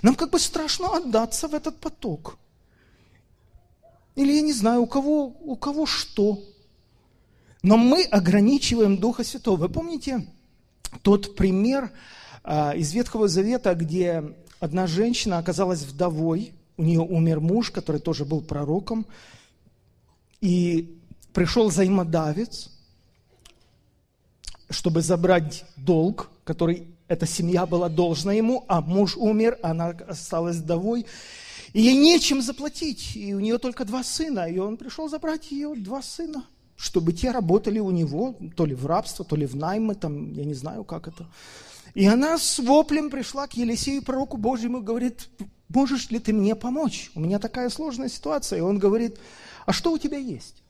[0.03, 2.39] Нам как бы страшно отдаться в этот поток.
[4.15, 6.43] Или я не знаю, у кого, у кого что.
[7.63, 9.57] Но мы ограничиваем Духа Святого.
[9.57, 10.27] Вы помните
[11.03, 11.91] тот пример
[12.43, 18.25] а, из Ветхого Завета, где одна женщина оказалась вдовой, у нее умер муж, который тоже
[18.25, 19.07] был пророком,
[20.41, 20.99] и
[21.33, 22.71] пришел взаимодавец,
[24.71, 31.05] чтобы забрать долг, который эта семья была должна ему, а муж умер, она осталась вдовой,
[31.75, 35.75] и ей нечем заплатить, и у нее только два сына, и он пришел забрать ее
[35.75, 36.45] два сына–
[36.81, 40.47] чтобы те работали у него, то ли в рабство, то ли в наймы, там, я
[40.47, 41.27] не знаю, как это.
[41.93, 45.29] И она с воплем пришла к Елисею, пророку Божьему, и говорит,
[45.69, 47.11] можешь ли ты мне помочь?
[47.15, 48.61] У меня такая сложная ситуация.
[48.61, 49.19] И он говорит,
[49.67, 50.63] а что у тебя есть?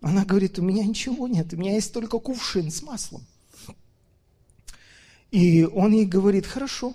[0.00, 3.24] Она говорит, у меня ничего нет, у меня есть только кувшин с маслом.
[5.34, 6.94] И он ей говорит, хорошо,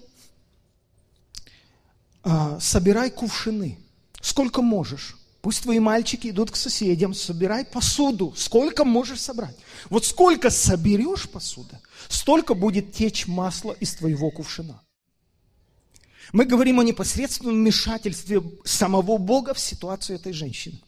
[2.24, 3.78] а, собирай кувшины,
[4.22, 5.18] сколько можешь.
[5.42, 8.34] Пусть твои мальчики идут к соседям, собирай посуду.
[8.38, 9.58] Сколько можешь собрать?
[9.90, 14.82] Вот сколько соберешь посуды, столько будет течь масло из твоего кувшина.
[16.32, 20.80] Мы говорим о непосредственном вмешательстве самого Бога в ситуацию этой женщины.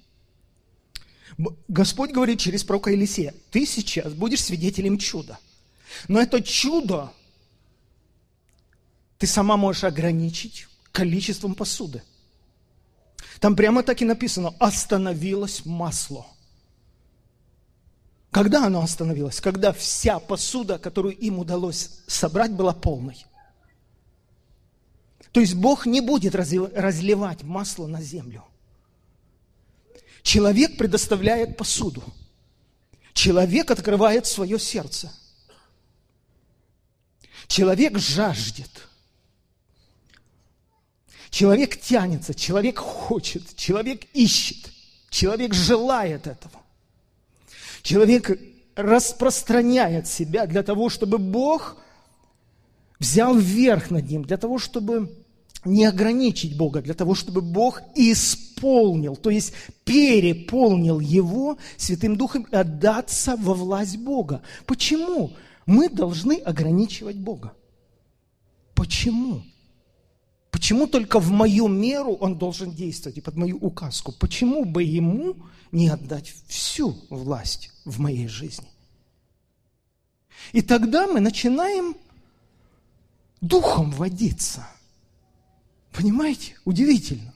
[1.68, 5.38] Господь говорит через пророка Елисея, ты сейчас будешь свидетелем чуда.
[6.08, 7.12] Но это чудо
[9.22, 12.02] ты сама можешь ограничить количеством посуды.
[13.40, 16.26] Там прямо так и написано, остановилось масло.
[18.32, 19.40] Когда оно остановилось?
[19.40, 23.24] Когда вся посуда, которую им удалось собрать, была полной.
[25.32, 28.44] То есть Бог не будет разливать масло на землю.
[30.24, 32.04] Человек предоставляет посуду.
[33.14, 35.14] Человек открывает свое сердце.
[37.46, 38.72] Человек жаждет–
[41.42, 44.72] Человек тянется, человек хочет, человек ищет,
[45.10, 46.54] человек желает этого.
[47.82, 48.40] Человек
[48.76, 51.78] распространяет себя для того, чтобы Бог
[53.00, 55.12] взял верх над ним, для того, чтобы
[55.66, 59.52] не ограничить Бога, для того, чтобы Бог исполнил, то есть
[59.84, 64.44] переполнил его Святым Духом отдаться во власть Бога.
[64.68, 65.34] Почему
[65.66, 67.54] мы должны ограничивать Бога?
[68.76, 69.42] Почему?
[70.62, 74.12] Почему только в мою меру он должен действовать и под мою указку?
[74.12, 75.38] Почему бы ему
[75.72, 78.68] не отдать всю власть в моей жизни?
[80.52, 81.96] И тогда мы начинаем
[83.42, 84.68] духом водиться.
[85.94, 86.56] Понимаете?
[86.64, 87.34] Удивительно.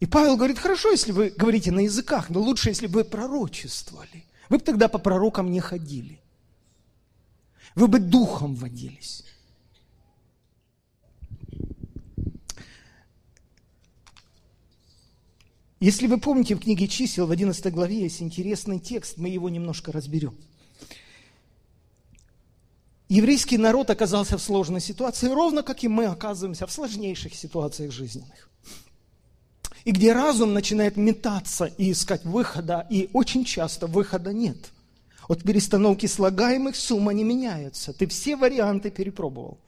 [0.00, 4.24] И Павел говорит, хорошо, если вы говорите на языках, но лучше, если бы вы пророчествовали.
[4.48, 6.22] Вы бы тогда по пророкам не ходили.
[7.74, 9.25] Вы бы духом водились.
[15.78, 19.92] Если вы помните, в книге чисел в 11 главе есть интересный текст, мы его немножко
[19.92, 20.34] разберем.
[23.08, 28.50] Еврейский народ оказался в сложной ситуации, ровно как и мы оказываемся в сложнейших ситуациях жизненных.
[29.84, 34.56] И где разум начинает метаться и искать выхода, и очень часто выхода нет.
[35.28, 37.92] От перестановки слагаемых сумма не меняется.
[37.92, 39.58] Ты все варианты перепробовал.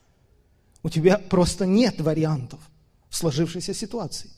[0.82, 2.60] У тебя просто нет вариантов
[3.08, 4.30] в сложившейся ситуации.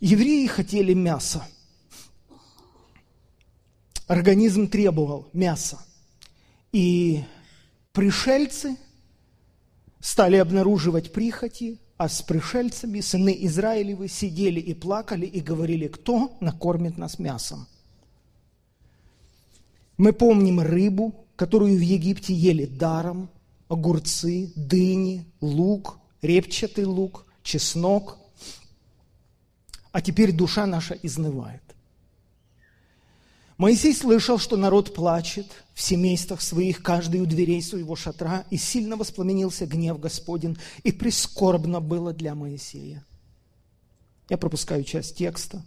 [0.00, 1.46] Евреи хотели мяса.
[4.06, 5.78] Организм требовал мяса.
[6.72, 7.22] И
[7.92, 8.76] пришельцы
[10.00, 16.96] стали обнаруживать прихоти, а с пришельцами сыны Израилевы сидели и плакали и говорили, кто накормит
[16.96, 17.66] нас мясом.
[19.98, 23.28] Мы помним рыбу, которую в Египте ели даром,
[23.68, 28.16] огурцы, дыни, лук, репчатый лук, чеснок–
[29.92, 31.62] а теперь душа наша изнывает.
[33.58, 38.96] Моисей слышал, что народ плачет в семействах своих, каждый у дверей своего шатра, и сильно
[38.96, 43.04] воспламенился гнев Господень, и прискорбно было для Моисея.
[44.30, 45.62] Я пропускаю часть текста.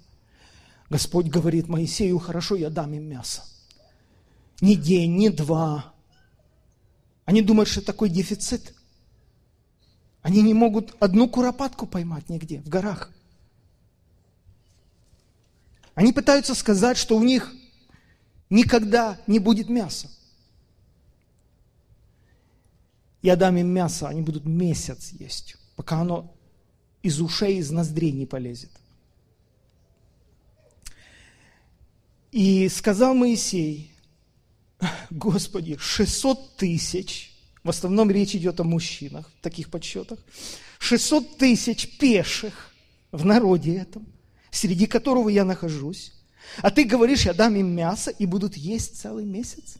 [0.89, 3.43] Господь говорит Моисею, хорошо, я дам им мясо.
[4.59, 5.93] Ни день, ни два.
[7.25, 8.73] Они думают, что такой дефицит.
[10.23, 13.11] Они не могут одну куропатку поймать нигде, в горах–
[15.95, 17.53] они пытаются сказать, что у них
[18.49, 20.09] никогда не будет мяса.
[23.21, 26.35] Я дам им мясо, они будут месяц есть, пока оно
[27.01, 28.71] из ушей, из ноздрей не полезет.
[32.31, 33.91] И сказал Моисей,
[35.09, 37.31] Господи, 600 тысяч,
[37.63, 40.19] в основном речь идет о мужчинах в таких подсчетах,
[40.79, 42.73] 600 тысяч пеших
[43.11, 44.07] в народе этом–
[44.53, 46.13] среди которого я нахожусь,
[46.61, 49.77] а ты говоришь, я дам им мясо и будут есть целый месяц?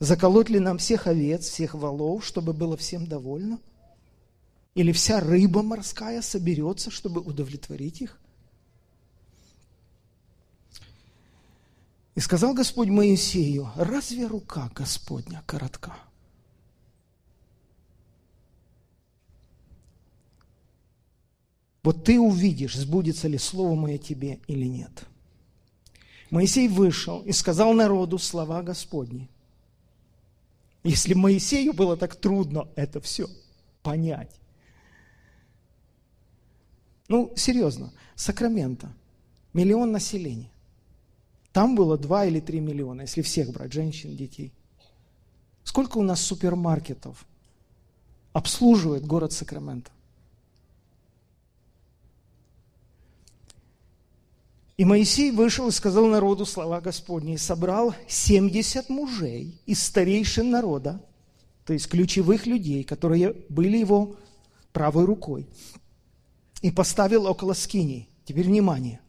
[0.00, 3.58] Заколоть ли нам всех овец, всех волов, чтобы было всем довольно?
[4.74, 8.18] Или вся рыба морская соберется, чтобы удовлетворить их?
[12.16, 15.96] И сказал Господь Моисею, разве рука Господня коротка?
[21.84, 25.04] Вот ты увидишь, сбудется ли слово мое тебе или нет.
[26.30, 29.28] Моисей вышел и сказал народу слова Господни.
[30.82, 33.28] Если Моисею было так трудно это все
[33.82, 34.34] понять.
[37.08, 38.90] Ну, серьезно, Сакраменто,
[39.52, 40.50] миллион населения.
[41.52, 44.52] Там было 2 или 3 миллиона, если всех брать, женщин, детей.
[45.64, 47.26] Сколько у нас супермаркетов
[48.32, 49.90] обслуживает город Сакраменто?
[54.76, 61.00] И Моисей вышел и сказал народу слова Господни, и собрал 70 мужей из старейшин народа,
[61.64, 64.16] то есть ключевых людей, которые были его
[64.72, 65.46] правой рукой,
[66.60, 68.08] и поставил около скини.
[68.24, 69.00] Теперь внимание.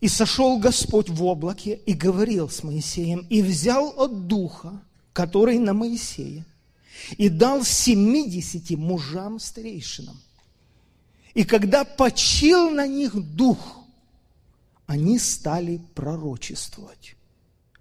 [0.00, 4.80] И сошел Господь в облаке и говорил с Моисеем, и взял от духа,
[5.12, 6.46] который на Моисея,
[7.16, 10.20] и дал семидесяти мужам старейшинам.
[11.34, 13.79] И когда почил на них дух,
[14.90, 17.14] они стали пророчествовать,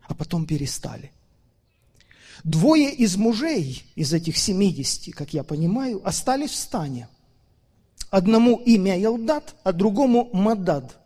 [0.03, 1.11] а потом перестали.
[2.43, 7.07] Двое из мужей, из этих 70, как я понимаю, остались в стане.
[8.11, 10.99] Одному имя Елдат, а другому Мадад.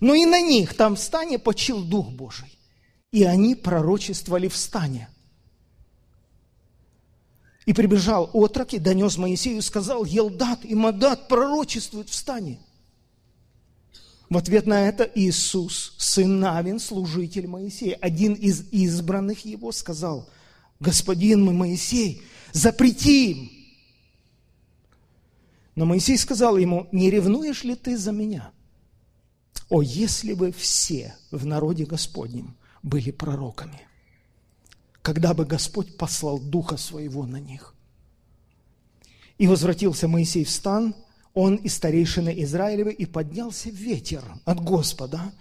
[0.00, 2.58] Но и на них там в стане почил Дух Божий.
[3.10, 5.08] И они пророчествовали в стане.
[7.64, 12.60] И прибежал отрок и донес Моисею сказал, Елдат и Мадат пророчествуют в стане.
[14.30, 20.30] В ответ на это Иисус, сын Навин, служитель Моисея, один из избранных его, сказал,
[20.78, 22.22] «Господин мой Моисей,
[22.52, 23.50] запрети им!»
[25.74, 28.52] Но Моисей сказал ему, «Не ревнуешь ли ты за меня?»
[29.68, 33.80] О, если бы все в народе Господнем были пророками,
[35.02, 37.74] когда бы Господь послал Духа Своего на них.
[39.38, 40.94] И возвратился Моисей в стан–
[41.40, 45.32] он и старейшины Израилевы, и поднялся ветер от Господа,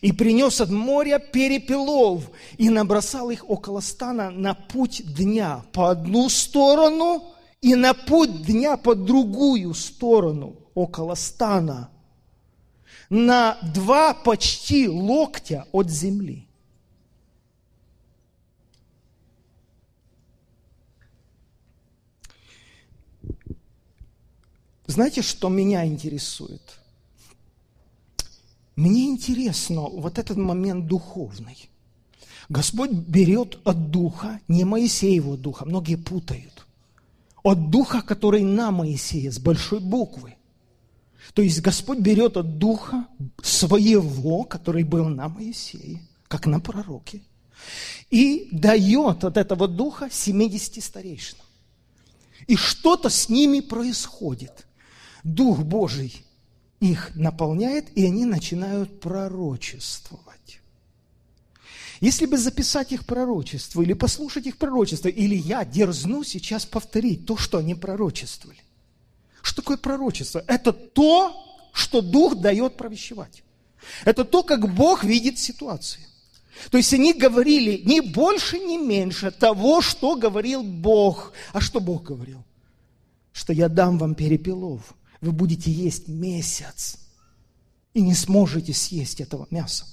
[0.00, 6.30] и принес от моря перепелов, и набросал их около стана на путь дня по одну
[6.30, 11.90] сторону, и на путь дня по другую сторону около стана,
[13.10, 16.48] на два почти локтя от земли.
[24.92, 26.60] Знаете, что меня интересует?
[28.76, 31.70] Мне интересно вот этот момент духовный.
[32.50, 36.66] Господь берет от духа, не Моисеевого духа, многие путают,
[37.42, 40.34] от духа, который на Моисея, с большой буквы.
[41.32, 43.06] То есть Господь берет от духа
[43.42, 47.22] своего, который был на Моисее, как на пророке,
[48.10, 51.46] и дает от этого духа 70 старейшинам.
[52.46, 54.66] И что-то с ними происходит–
[55.24, 56.24] Дух Божий
[56.80, 60.60] их наполняет, и они начинают пророчествовать.
[62.00, 67.36] Если бы записать их пророчество, или послушать их пророчество, или я дерзну сейчас повторить то,
[67.36, 68.58] что они пророчествовали.
[69.40, 70.42] Что такое пророчество?
[70.48, 73.44] Это то, что Дух дает провещевать.
[74.04, 76.04] Это то, как Бог видит ситуацию.
[76.70, 81.32] То есть они говорили ни больше, ни меньше того, что говорил Бог.
[81.52, 82.42] А что Бог говорил?
[83.32, 86.98] Что я дам вам перепелов, вы будете есть месяц
[87.94, 89.86] и не сможете съесть этого мяса.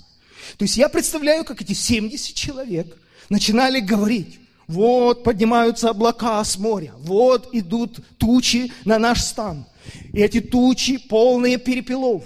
[0.57, 2.97] То есть я представляю, как эти 70 человек
[3.29, 9.65] начинали говорить, вот поднимаются облака с моря, вот идут тучи на наш стан.
[10.13, 12.23] И эти тучи полные перепелов.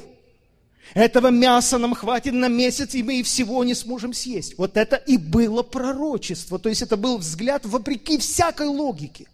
[0.94, 4.58] Этого мяса нам хватит на месяц, и мы и всего не сможем съесть.
[4.58, 6.60] Вот это и было пророчество.
[6.60, 9.28] То есть это был взгляд вопреки всякой логике.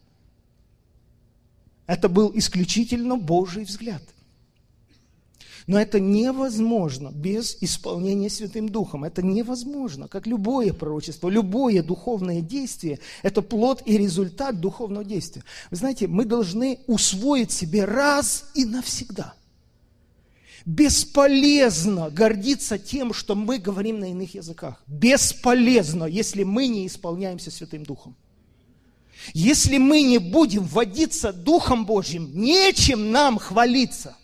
[1.89, 4.03] Это был исключительно Божий взгляд.
[5.65, 9.05] Но это невозможно без исполнения Святым Духом.
[9.05, 15.43] Это невозможно, как любое пророчество, любое духовное действие– это плод и результат духовного действия.
[15.71, 19.33] Вы знаете, мы должны усвоить себе раз и навсегда.
[20.67, 24.83] Бесполезно гордиться тем, что мы говорим на иных языках.
[24.85, 28.15] Бесполезно, если мы не исполняемся Святым Духом.
[29.33, 34.15] Если мы не будем водиться Духом Божьим, нечем нам хвалиться.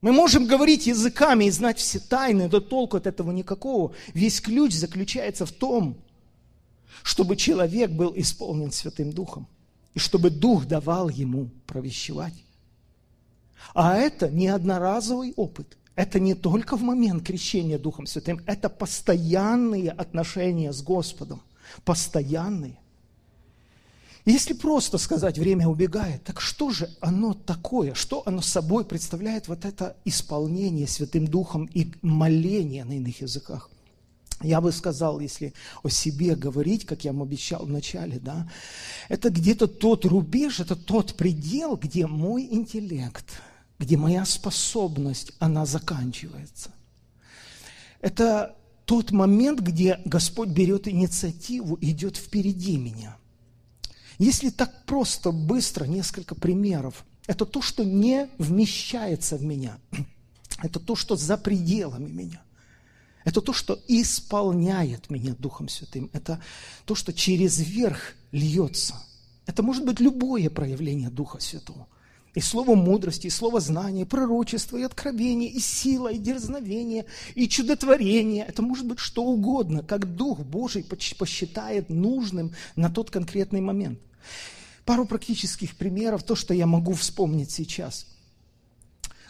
[0.00, 3.92] Мы можем говорить языками и знать все тайны, но толку от этого никакого.
[4.14, 5.96] Весь ключ заключается в том,
[7.02, 9.46] чтобы человек был исполнен Святым Духом,
[9.94, 12.34] и чтобы Дух давал ему провещевать.
[13.74, 15.76] А это не одноразовый опыт.
[15.96, 21.42] Это не только в момент крещения Духом Святым, это постоянные отношения с Господом.
[21.84, 22.78] Постоянные.
[24.26, 27.94] Если просто сказать, время убегает, так что же оно такое?
[27.94, 33.70] Что оно собой представляет вот это исполнение Святым Духом и моление на иных языках?
[34.42, 35.52] Я бы сказал, если
[35.82, 38.50] о себе говорить, как я вам обещал в начале, да,
[39.08, 43.26] это где-то тот рубеж, это тот предел, где мой интеллект,
[43.78, 46.70] где моя способность, она заканчивается.
[48.00, 48.56] Это
[48.86, 53.16] тот момент, где Господь берет инициативу, идет впереди меня.
[54.20, 57.06] Если так просто, быстро, несколько примеров.
[57.26, 59.78] Это то, что не вмещается в меня.
[60.62, 62.42] Это то, что за пределами меня.
[63.24, 66.10] Это то, что исполняет меня Духом Святым.
[66.12, 66.38] Это
[66.84, 68.94] то, что через верх льется.
[69.46, 71.88] Это может быть любое проявление Духа Святого.
[72.34, 77.48] И слово мудрости, и слово знания, и пророчество, и откровение, и сила, и дерзновение, и
[77.48, 78.44] чудотворение.
[78.44, 83.98] Это может быть что угодно, как Дух Божий посчитает нужным на тот конкретный момент.
[84.84, 88.06] Пару практических примеров, то, что я могу вспомнить сейчас.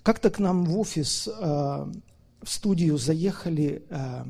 [0.03, 4.25] Как-то к нам в офис, э, в студию заехали э,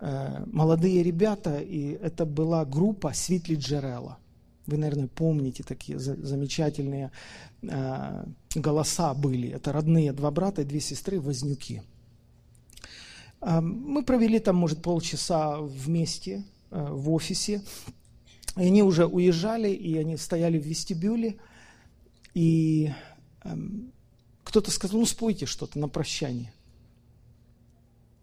[0.00, 4.18] э, молодые ребята, и это была группа Свитли Джерела.
[4.66, 7.10] Вы, наверное, помните такие замечательные
[8.54, 9.50] голоса были.
[9.50, 11.82] Это родные два брата и две сестры, вознюки.
[13.42, 17.60] Мы провели там, может, полчаса вместе в офисе.
[18.56, 21.38] И они уже уезжали, и они стояли в вестибюле,
[22.34, 22.92] и
[23.42, 23.92] эм,
[24.44, 26.52] кто-то сказал, ну спойте что-то на прощание.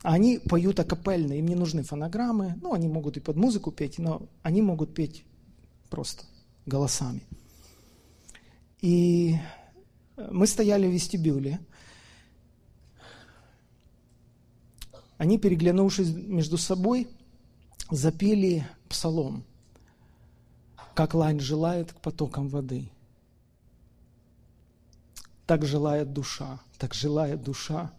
[0.03, 3.99] А они поют акапельно, им не нужны фонограммы, ну они могут и под музыку петь,
[3.99, 5.25] но они могут петь
[5.89, 6.23] просто
[6.65, 7.21] голосами.
[8.79, 9.35] И
[10.17, 11.59] мы стояли в вестибюле,
[15.17, 17.07] они, переглянувшись между собой,
[17.91, 19.43] запели псалом
[20.93, 22.91] как лань желает к потокам воды.
[25.45, 27.91] Так желает душа, так желает душа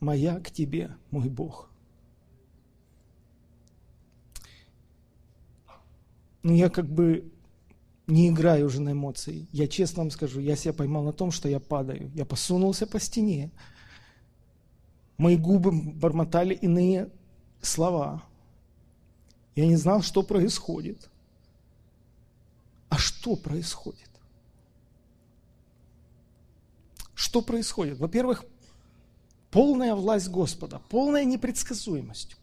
[0.00, 1.70] моя к тебе, мой Бог.
[6.42, 7.32] Но ну, я как бы
[8.06, 9.48] не играю уже на эмоции.
[9.50, 12.10] Я честно вам скажу, я себя поймал на том, что я падаю.
[12.14, 13.50] Я посунулся по стене.
[15.16, 17.10] Мои губы бормотали иные
[17.62, 18.22] слова.
[19.56, 21.08] Я не знал, что происходит.
[22.94, 24.08] А что происходит?
[27.16, 27.98] Что происходит?
[27.98, 28.44] Во-первых,
[29.50, 32.36] полная власть Господа, полная непредсказуемость.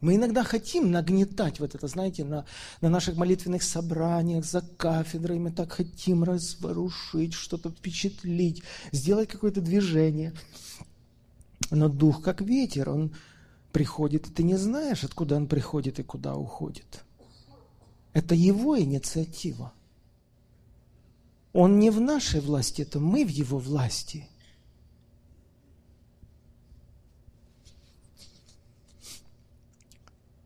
[0.00, 2.46] Мы иногда хотим нагнетать вот это, знаете, на,
[2.80, 5.38] на наших молитвенных собраниях, за кафедрой.
[5.38, 10.32] Мы так хотим разворушить, что-то впечатлить, сделать какое-то движение.
[11.70, 13.14] Но дух как ветер, он
[13.70, 17.04] приходит, и ты не знаешь, откуда он приходит и куда уходит.
[18.12, 19.72] Это его инициатива.
[21.52, 24.28] Он не в нашей власти, это мы в его власти.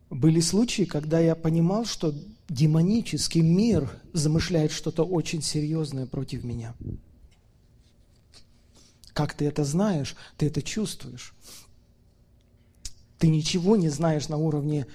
[0.09, 2.13] Были случаи, когда я понимал, что
[2.47, 6.73] демонический мир замышляет что-то очень серьезное против меня.
[9.13, 10.15] Как ты это знаешь?
[10.37, 11.33] Ты это чувствуешь.
[13.17, 14.87] Ты ничего не знаешь на уровне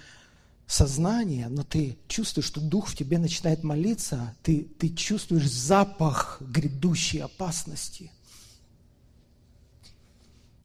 [0.71, 7.21] сознание, но ты чувствуешь, что Дух в тебе начинает молиться, ты, ты чувствуешь запах грядущей
[7.21, 8.13] опасности.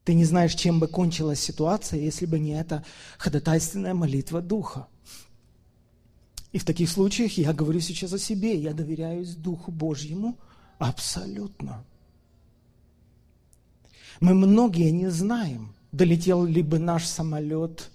[0.03, 2.85] Ты не знаешь, чем бы кончилась ситуация, если бы не эта
[3.17, 4.87] ходатайственная молитва Духа.
[6.51, 10.37] И в таких случаях я говорю сейчас о себе, я доверяюсь Духу Божьему
[10.77, 11.83] абсолютно.
[14.19, 17.89] Мы многие не знаем, долетел ли бы наш самолет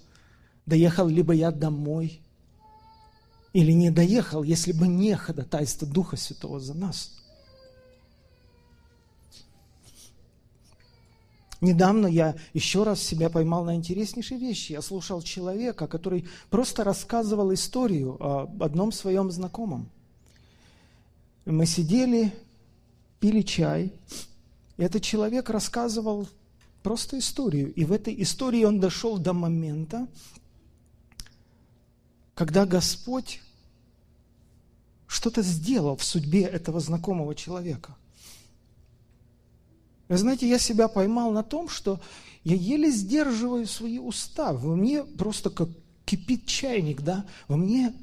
[0.71, 2.21] доехал ли бы я домой
[3.51, 7.11] или не доехал, если бы не ходатайство Духа Святого за нас.
[11.59, 14.71] Недавно я еще раз себя поймал на интереснейшей вещи.
[14.71, 19.89] Я слушал человека, который просто рассказывал историю о одном своем знакомом.
[21.43, 22.33] Мы сидели,
[23.19, 23.91] пили чай,
[24.77, 26.29] и этот человек рассказывал
[26.81, 27.73] просто историю.
[27.73, 30.07] И в этой истории он дошел до момента,
[32.35, 33.41] когда Господь
[35.07, 37.95] что-то сделал в судьбе этого знакомого человека.
[40.07, 41.99] Вы знаете, я себя поймал на том, что
[42.43, 44.53] я еле сдерживаю свои уста.
[44.53, 45.69] Во мне просто как
[46.05, 47.25] кипит чайник, да?
[47.47, 47.93] Во мне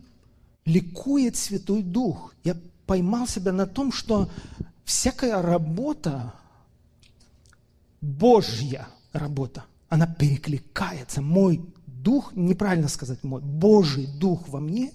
[0.65, 2.35] ликует Святой Дух.
[2.45, 2.57] Я
[2.87, 4.31] поймал себя на том, что
[4.85, 6.35] всякая работа,
[8.01, 11.21] Божья работа, она перекликается.
[11.21, 11.63] Мой
[12.09, 14.93] дух, неправильно сказать мой, Божий дух во мне,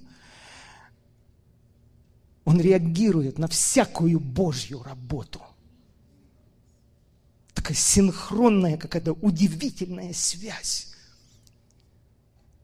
[2.43, 5.39] он реагирует на всякую Божью работу.
[7.53, 10.95] Такая синхронная какая-то удивительная связь.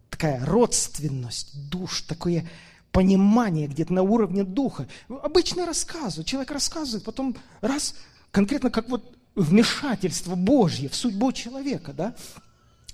[0.09, 2.49] Такая родственность душ, такое
[2.91, 4.87] понимание где-то на уровне духа.
[5.09, 7.93] Обычно рассказывают, человек рассказывает, потом раз,
[8.31, 12.15] конкретно как вот вмешательство Божье в судьбу человека, да,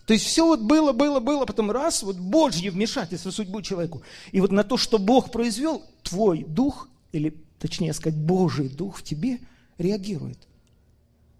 [0.05, 4.03] то есть все вот было, было, было, потом раз, вот Божье вмешательство в судьбу человеку.
[4.31, 9.03] И вот на то, что Бог произвел, твой дух, или точнее сказать, Божий дух в
[9.03, 9.39] тебе
[9.79, 10.37] реагирует.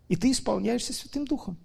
[0.07, 1.57] И ты исполняешься Святым Духом.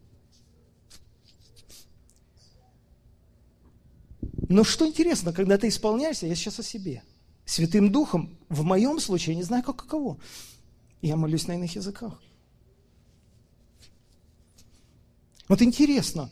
[4.49, 7.03] Но что интересно, когда ты исполняешься, я сейчас о себе.
[7.47, 10.19] Святым Духом, в моем случае, я не знаю, как каково.
[11.01, 12.21] Я молюсь на иных языках.
[15.49, 16.31] Вот интересно,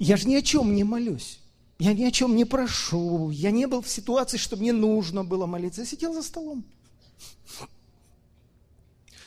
[0.00, 1.38] я же ни о чем не молюсь.
[1.78, 3.30] Я ни о чем не прошу.
[3.30, 5.82] Я не был в ситуации, что мне нужно было молиться.
[5.82, 6.64] Я сидел за столом.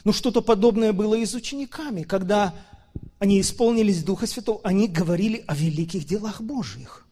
[0.03, 2.55] Ну, что-то подобное было и с учениками, когда
[3.19, 7.05] они исполнились Духа Святого, они говорили о великих делах Божьих.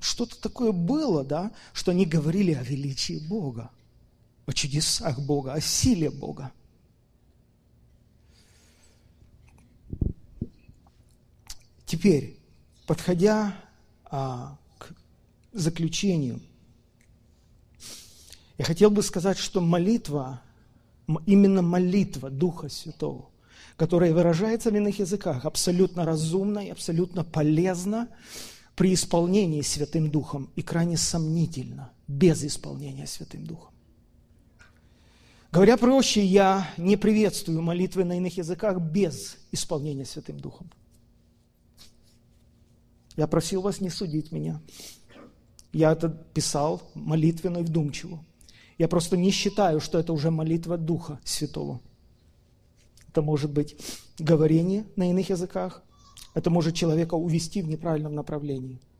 [0.00, 3.70] Что-то такое было, да, что они говорили о величии Бога,
[4.44, 6.52] о чудесах Бога, о силе Бога.
[11.92, 12.38] Теперь,
[12.86, 13.54] подходя
[14.06, 14.94] а, к
[15.52, 16.40] заключению.
[18.56, 20.40] Я хотел бы сказать, что молитва,
[21.26, 23.28] именно молитва Духа Святого,
[23.76, 28.08] которая выражается в иных языках, абсолютно разумна и абсолютно полезна
[28.74, 33.74] при исполнении Святым Духом и крайне сомнительно без исполнения Святым Духом.
[35.52, 40.70] Говоря проще, я не приветствую молитвы на иных языках без исполнения Святым Духом.
[43.16, 44.60] Я просил вас не судить меня.
[45.72, 48.24] Я это писал молитвенно и вдумчиво.
[48.78, 51.80] Я просто не считаю, что это уже молитва Духа Святого.
[53.08, 53.76] Это может быть
[54.18, 55.82] говорение на иных языках.
[56.34, 58.80] Это может человека увести в неправильном направлении–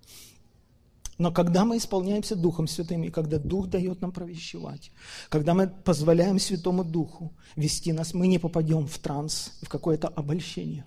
[1.23, 4.91] но когда мы исполняемся Духом Святым, и когда Дух дает нам провещевать,
[5.29, 10.85] когда мы позволяем Святому Духу вести нас, мы не попадем в транс, в какое-то обольщение.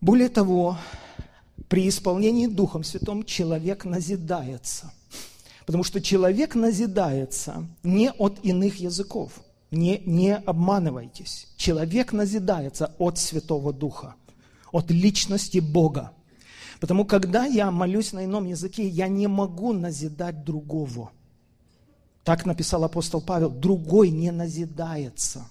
[0.00, 0.78] Более того,
[1.68, 4.92] при исполнении Духом Святым человек назидается.
[5.66, 9.40] Потому что человек назидается не от иных языков.
[9.70, 11.46] Не, не обманывайтесь.
[11.56, 14.16] Человек назидается от Святого Духа,
[14.72, 16.12] от личности Бога.
[16.80, 21.12] Потому когда я молюсь на ином языке, я не могу назидать другого.
[22.24, 25.44] Так написал апостол Павел, другой не назидается.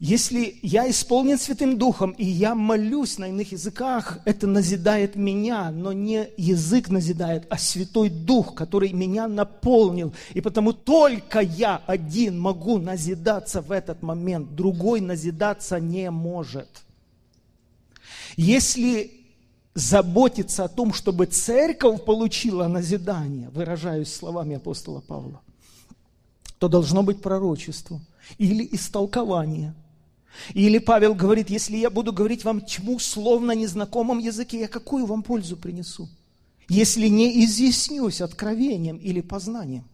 [0.00, 5.92] Если я исполнен Святым Духом, и я молюсь на иных языках, это назидает меня, но
[5.92, 10.14] не язык назидает, а Святой Дух, который меня наполнил.
[10.32, 16.68] И потому только я один могу назидаться в этот момент, другой назидаться не может.
[18.38, 19.12] Если
[19.74, 25.42] заботиться о том, чтобы церковь получила назидание, выражаюсь словами апостола Павла,
[26.58, 28.00] то должно быть пророчество
[28.38, 29.74] или истолкование.
[30.54, 35.22] Или Павел говорит, если я буду говорить вам тьму словно незнакомом языке, я какую вам
[35.22, 36.08] пользу принесу?
[36.68, 39.84] Если не изъяснюсь откровением или познанием.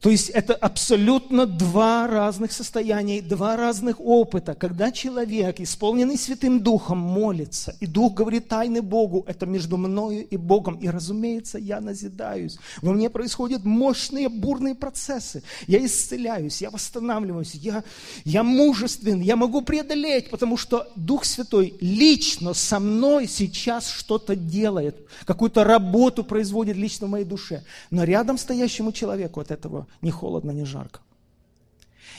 [0.00, 4.54] То есть это абсолютно два разных состояния, два разных опыта.
[4.54, 10.36] Когда человек, исполненный Святым Духом, молится, и Дух говорит тайны Богу, это между мною и
[10.36, 10.76] Богом.
[10.76, 12.58] И, разумеется, я назидаюсь.
[12.82, 15.42] Во мне происходят мощные бурные процессы.
[15.66, 17.82] Я исцеляюсь, я восстанавливаюсь, я,
[18.24, 25.08] я мужествен, я могу преодолеть, потому что Дух Святой лично со мной сейчас что-то делает,
[25.24, 27.64] какую-то работу производит лично в моей душе.
[27.90, 31.00] Но рядом стоящему человеку от этого ни холодно, ни жарко.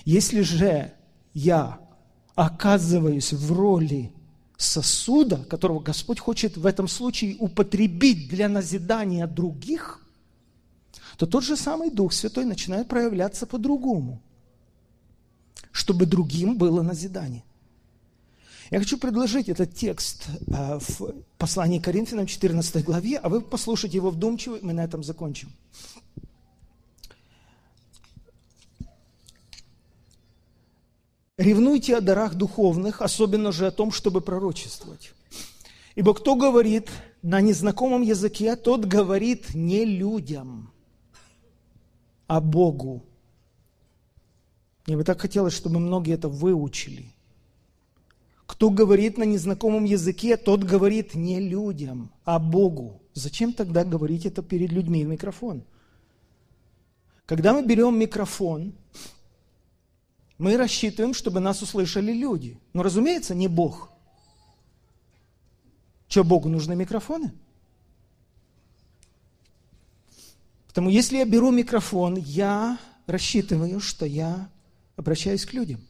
[0.06, 0.94] Если же
[1.34, 1.80] я
[2.36, 4.12] оказываюсь в роли
[4.58, 10.02] сосуда, которого Господь хочет в этом случае употребить для назидания других,
[11.18, 14.22] то тот же самый Дух Святой начинает проявляться по-другому,
[15.72, 17.44] чтобы другим было назидание.
[18.70, 24.10] Я хочу предложить этот текст э, в послании Коринфянам 14 главе, а вы послушайте его
[24.10, 25.52] вдумчиво, и мы на этом закончим.
[31.38, 35.14] Ревнуйте о дарах духовных, особенно же о том, чтобы пророчествовать.
[35.94, 36.90] Ибо кто говорит
[37.22, 40.72] на незнакомом языке, тот говорит не людям,
[42.26, 43.04] а Богу.
[44.88, 47.14] Мне бы так хотелось, чтобы многие это выучили.
[48.48, 53.00] Кто говорит на незнакомом языке, тот говорит не людям, а Богу.
[53.14, 55.64] Зачем тогда говорить это перед людьми в микрофон?
[57.28, 58.74] Когда мы берем микрофон
[60.38, 62.60] мы рассчитываем, чтобы нас услышали люди.
[62.74, 63.90] Но, разумеется, не Бог.
[66.08, 67.34] Что, Богу нужны микрофоны?
[70.68, 72.78] Потому если я беру микрофон, я
[73.08, 74.50] рассчитываю, что я
[74.96, 75.82] обращаюсь к людям.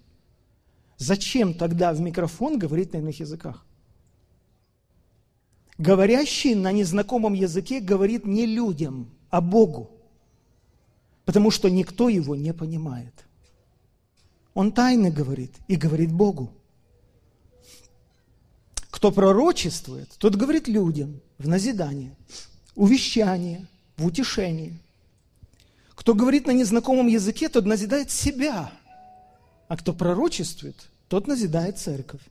[0.97, 3.65] Зачем тогда в микрофон говорить на иных языках?
[5.77, 9.91] Говорящий на незнакомом языке говорит не людям, а Богу,
[11.25, 13.26] потому что никто его не понимает.
[14.57, 16.51] Он тайно говорит и говорит Богу.
[18.89, 22.15] Кто пророчествует, тот говорит людям в назидание,
[22.73, 24.73] увещание, в утешение.
[25.89, 28.71] Кто говорит на незнакомом языке, тот назидает себя.
[29.67, 32.21] А кто пророчествует, тот назидает церковь.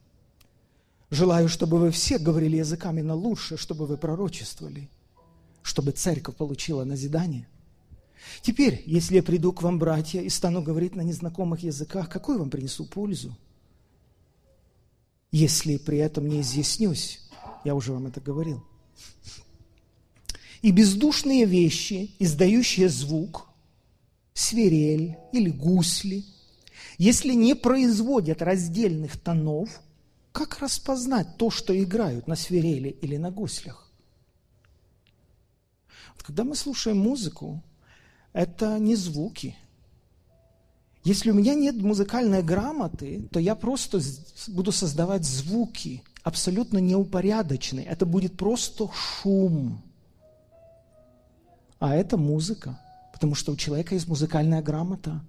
[1.10, 4.88] Желаю, чтобы вы все говорили языками, но лучше, чтобы вы пророчествовали,
[5.62, 7.46] чтобы церковь получила назидание–
[8.42, 12.50] Теперь, если я приду к вам, братья, и стану говорить на незнакомых языках, какую вам
[12.50, 13.36] принесу пользу?
[15.32, 17.20] Если при этом не изъяснюсь,
[17.64, 18.64] я уже вам это говорил.
[20.62, 23.48] И бездушные вещи, издающие звук,
[24.32, 26.24] свирель или гусли,
[26.98, 29.80] если не производят раздельных тонов,
[30.32, 33.86] как распознать то, что играют на свирели или на гуслях?
[36.26, 37.62] Когда мы слушаем музыку,
[38.36, 39.56] это не звуки.
[41.04, 43.98] Если у меня нет музыкальной грамоты, то я просто
[44.48, 47.86] буду создавать звуки, абсолютно неупорядоченные.
[47.86, 49.82] Это будет просто шум.
[51.78, 52.78] А это музыка,
[53.14, 55.24] потому что у человека есть музыкальная грамота.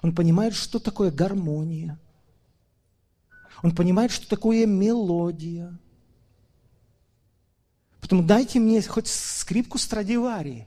[0.00, 1.98] Он понимает, что такое гармония.
[3.62, 5.78] Он понимает, что такое мелодия.
[8.00, 10.66] Поэтому дайте мне хоть скрипку Страдивари.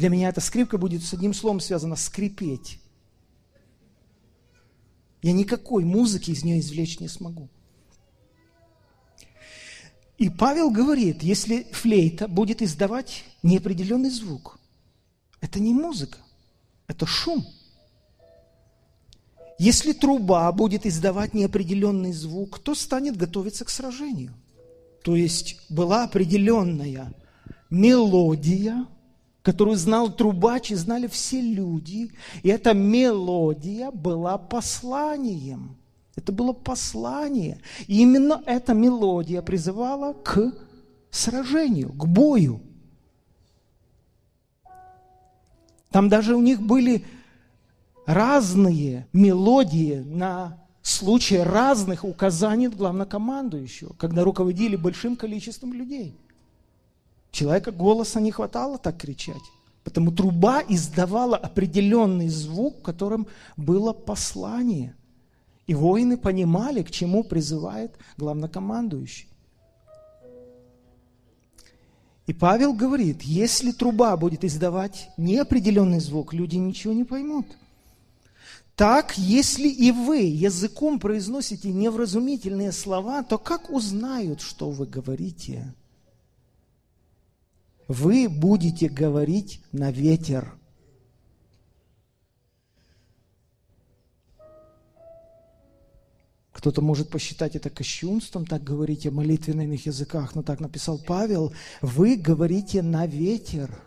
[0.00, 2.80] Для меня эта скрипка будет с одним словом связана– скрипеть.
[5.20, 7.50] Я никакой музыки из нее извлечь не смогу.
[10.16, 14.58] И Павел говорит, если флейта будет издавать неопределенный звук,
[15.42, 16.16] это не музыка,
[16.86, 17.46] это шум.
[19.58, 24.32] Если труба будет издавать неопределенный звук, то станет готовиться к сражению.
[25.02, 27.12] То есть была определенная
[27.68, 28.86] мелодия,
[29.42, 32.10] которую знал трубач и знали все люди.
[32.42, 35.76] И эта мелодия была посланием.
[36.16, 37.60] Это было послание.
[37.86, 40.52] И именно эта мелодия призывала к
[41.10, 42.60] сражению, к бою.
[45.90, 47.04] Там даже у них были
[48.06, 56.16] разные мелодии на случай разных указаний главнокомандующего, когда руководили большим количеством людей.
[57.30, 59.42] Человека голоса не хватало так кричать.
[59.84, 63.26] Потому труба издавала определенный звук, которым
[63.56, 64.94] было послание.
[65.66, 69.28] И воины понимали, к чему призывает главнокомандующий.
[72.26, 77.46] И Павел говорит, если труба будет издавать неопределенный звук, люди ничего не поймут.
[78.76, 85.74] Так, если и вы языком произносите невразумительные слова, то как узнают, что вы говорите?
[87.90, 90.54] Вы будете говорить на ветер.
[96.52, 101.52] Кто-то может посчитать это кощунством, так говорить о молитвенных языках, но так написал Павел.
[101.82, 103.82] Вы говорите на ветер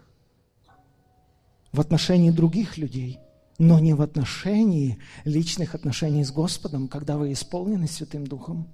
[1.72, 3.20] в отношении других людей,
[3.58, 8.68] но не в отношении личных отношений с Господом, когда вы исполнены Святым Духом.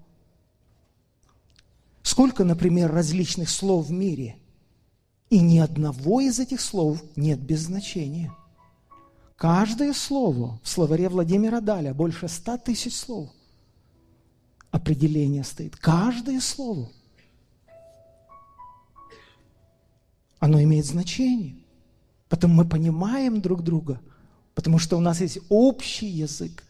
[2.01, 4.39] Сколько, например, различных слов в мире,
[5.29, 8.33] и ни одного из этих слов нет без значения.
[9.35, 13.29] Каждое слово в словаре Владимира Даля, больше ста тысяч слов–
[14.71, 15.75] определение стоит.
[15.75, 16.89] Каждое слово.
[20.39, 21.55] Оно имеет значение.
[22.29, 23.99] Потому мы понимаем друг друга.
[24.55, 26.63] Потому что у нас есть общий язык.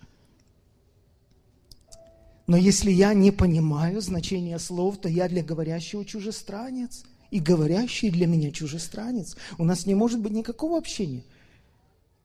[2.47, 7.03] Но если я не понимаю значение слов, то я для говорящего чужестранец.
[7.31, 9.35] И говорящий для меня чужестранец.
[9.57, 11.23] У нас не может быть никакого общения.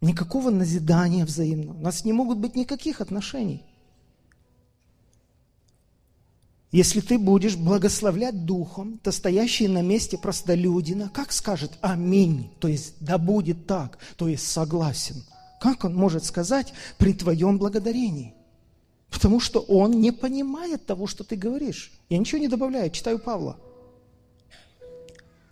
[0.01, 1.79] Никакого назидания взаимного.
[1.79, 3.63] У нас не могут быть никаких отношений.
[6.73, 12.95] Если ты будешь благословлять Духом, то стоящий на месте простолюдина, как скажет «Аминь», то есть
[12.99, 15.23] «Да будет так», то есть «Согласен».
[15.61, 18.35] Как он может сказать при твоем благодарении?
[19.09, 21.93] Потому что он не понимает того, что ты говоришь.
[22.09, 23.57] Я ничего не добавляю, читаю Павла.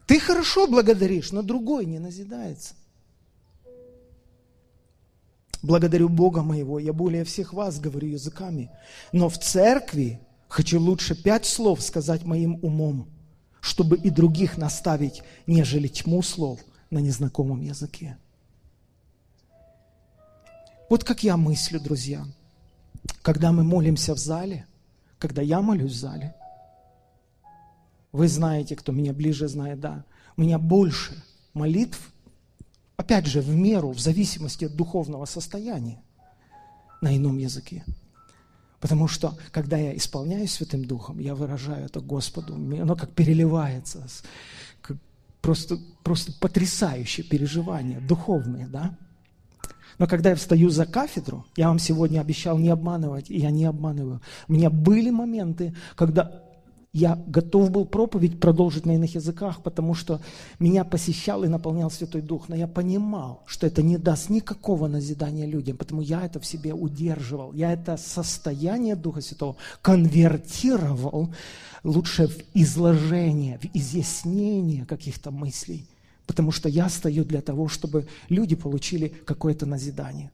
[0.07, 2.75] Ты хорошо благодаришь, но другой не назидается.
[5.63, 8.71] Благодарю Бога моего, я более всех вас говорю языками.
[9.13, 10.21] Но в церкви
[10.53, 13.09] Хочу лучше пять слов сказать моим умом,
[13.63, 18.19] чтобы и других наставить, нежели тьму слов на незнакомом языке.
[20.91, 22.27] Вот как я мыслю, друзья.
[23.23, 24.67] Когда мы молимся в зале,
[25.19, 26.35] когда я молюсь в зале,
[28.13, 30.05] вы знаете, кто меня ближе знает, да,
[30.37, 31.23] у меня больше
[31.55, 32.13] молитв,
[32.97, 36.03] опять же, в меру, в зависимости от духовного состояния
[37.01, 37.85] на ином языке.
[38.81, 44.07] Потому что, когда я исполняюсь Святым Духом, я выражаю это Господу, оно как переливается,
[44.81, 44.97] как
[45.41, 48.97] просто, просто потрясающее переживание, духовное, да?
[49.99, 53.67] Но когда я встаю за кафедру, я вам сегодня обещал не обманывать, и я не
[53.67, 54.21] обманываю.
[54.49, 56.43] У меня были моменты, когда
[56.93, 60.21] я готов был проповедь продолжить на иных языках, потому что
[60.59, 62.51] меня посещал и наполнял Святой Дух.
[62.51, 66.75] Но я понимал, что это не даст никакого назидания людям, потому я это в себе
[66.75, 67.55] удерживал.
[67.55, 71.35] Я это состояние Духа Святого конвертировал
[71.83, 75.87] лучше в изложение, в изъяснение каких-то мыслей.
[76.27, 80.31] Потому что я стою для того, чтобы люди получили какое-то назидание.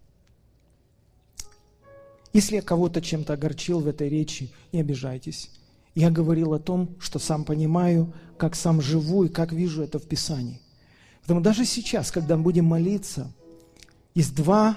[2.32, 5.50] Если я кого-то чем-то огорчил в этой речи, не обижайтесь.
[5.99, 10.05] Я говорил о том, что сам понимаю, как сам живу и как вижу это в
[10.05, 10.61] Писании.
[11.22, 13.32] Поэтому даже сейчас, когда мы будем молиться,
[14.14, 14.76] есть два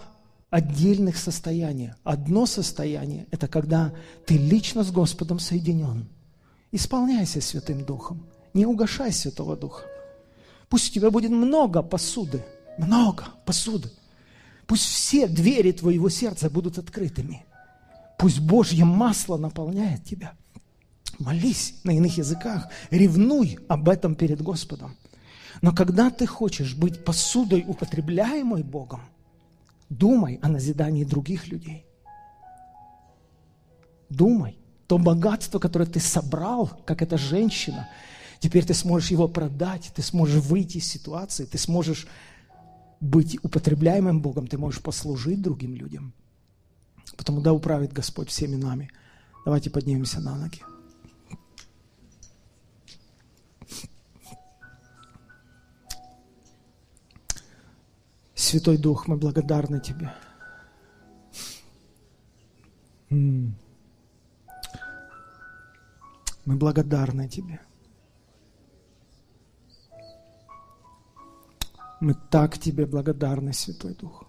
[0.50, 1.96] отдельных состояния.
[2.04, 3.94] Одно состояние– это когда
[4.26, 6.10] ты лично с Господом соединен.
[6.72, 8.26] Исполняйся Святым Духом.
[8.56, 9.84] Не угошай Святого Духа.
[10.70, 12.44] Пусть у тебя будет много посуды.
[12.80, 13.92] Много посуды.
[14.66, 17.46] Пусть все двери твоего сердца будут открытыми.
[18.18, 20.34] Пусть Божье масло наполняет тебя.
[21.22, 24.98] Молись на иных языках, ревнуй об этом перед Господом.
[25.62, 29.02] Но когда ты хочешь быть посудой, употребляемой Богом,
[29.90, 31.86] думай о назидании других людей.
[34.10, 34.58] Думай.
[34.88, 37.88] То богатство, которое ты собрал, как эта женщина,
[38.40, 42.08] теперь ты сможешь его продать, ты сможешь выйти из ситуации, ты сможешь
[43.00, 46.14] быть употребляемым Богом, ты можешь послужить другим людям.
[47.16, 48.90] Потому да управит Господь всеми нами.
[49.46, 50.62] Давайте поднимемся на ноги.
[58.42, 60.12] Святой Дух, мы благодарны Тебе.
[63.10, 63.54] Мы
[66.46, 67.62] благодарны Тебе.
[72.00, 74.24] Мы так Тебе благодарны, Святой Дух.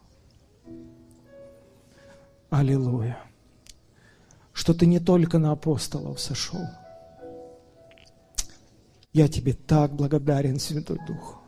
[2.51, 3.19] Аллилуйя.
[4.53, 6.67] Что Ты не только на апостолов сошел.
[9.15, 11.41] Я Тебе так благодарен, Святой Дух,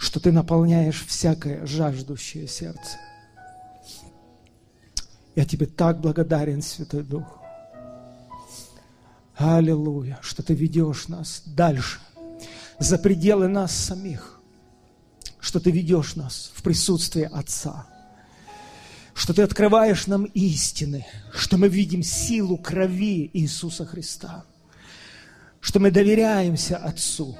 [0.00, 2.96] что Ты наполняешь всякое жаждущее сердце.
[5.36, 7.38] Я Тебе так благодарен, Святой Дух.
[9.36, 12.00] Аллилуйя, что Ты ведешь нас дальше
[12.78, 14.40] за пределы нас самих,
[15.38, 17.86] что Ты ведешь нас в присутствие Отца,
[19.12, 24.46] что Ты открываешь нам истины, что мы видим силу крови Иисуса Христа,
[25.60, 27.36] что мы доверяемся Отцу,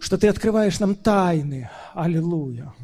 [0.00, 1.70] что Ты открываешь нам тайны.
[1.94, 2.74] Аллилуйя.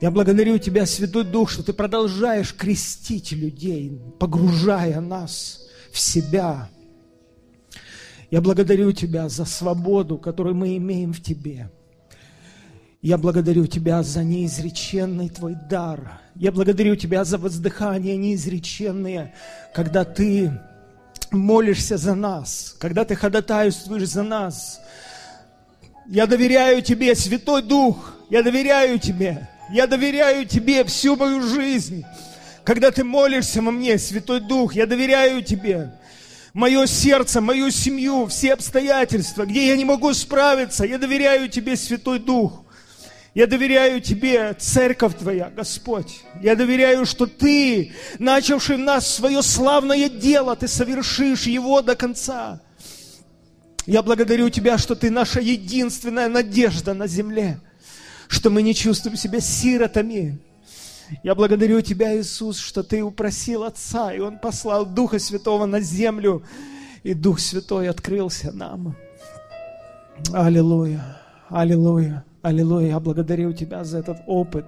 [0.00, 6.68] Я благодарю Тебя, Святой Дух, что Ты продолжаешь крестить людей, погружая нас в себя–
[8.30, 11.70] я благодарю Тебя за свободу, которую мы имеем в Тебе.
[13.00, 16.20] Я благодарю Тебя за неизреченный Твой дар.
[16.34, 19.34] Я благодарю Тебя за воздыхание неизреченные,
[19.74, 20.52] когда Ты
[21.30, 24.80] молишься за нас, когда Ты ходатайствуешь за нас.
[26.08, 32.02] Я доверяю Тебе, Святой Дух, я доверяю Тебе, я доверяю Тебе всю мою жизнь.
[32.64, 35.92] Когда Ты молишься во мне, Святой Дух, я доверяю Тебе
[36.54, 40.86] мое сердце, мою семью, все обстоятельства, где я не могу справиться.
[40.86, 42.64] Я доверяю Тебе, Святой Дух.
[43.34, 46.22] Я доверяю Тебе, Церковь Твоя, Господь.
[46.42, 52.60] Я доверяю, что Ты, начавший в нас свое славное дело, Ты совершишь его до конца.
[53.88, 57.58] Я благодарю Тебя, что Ты наша единственная надежда на земле,
[58.28, 60.38] что мы не чувствуем себя сиротами,
[61.22, 66.42] я благодарю Тебя, Иисус, что Ты упросил Отца, и Он послал Духа Святого на землю,
[67.02, 68.94] и Дух Святой открылся нам.
[70.34, 72.88] Аллилуйя, аллилуйя, аллилуйя.
[72.88, 74.66] Я благодарю Тебя за этот опыт,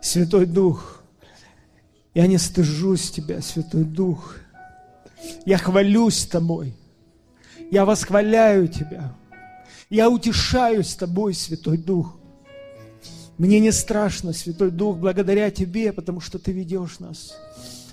[0.00, 1.02] Святой Дух.
[2.14, 4.36] Я не стыжусь Тебя, Святой Дух.
[5.44, 6.74] Я хвалюсь Тобой.
[7.70, 9.14] Я восхваляю Тебя.
[9.90, 12.16] Я утешаюсь Тобой, Святой Дух.
[13.38, 17.36] Мне не страшно, Святой Дух, благодаря Тебе, потому что Ты ведешь нас.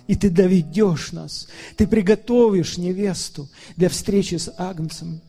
[0.08, 1.48] И Ты доведешь нас.
[1.76, 5.22] Ты приготовишь невесту для встречи с Агнцем.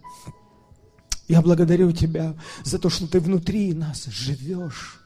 [1.26, 2.34] Я благодарю Тебя
[2.64, 5.03] за то, что Ты внутри нас живешь.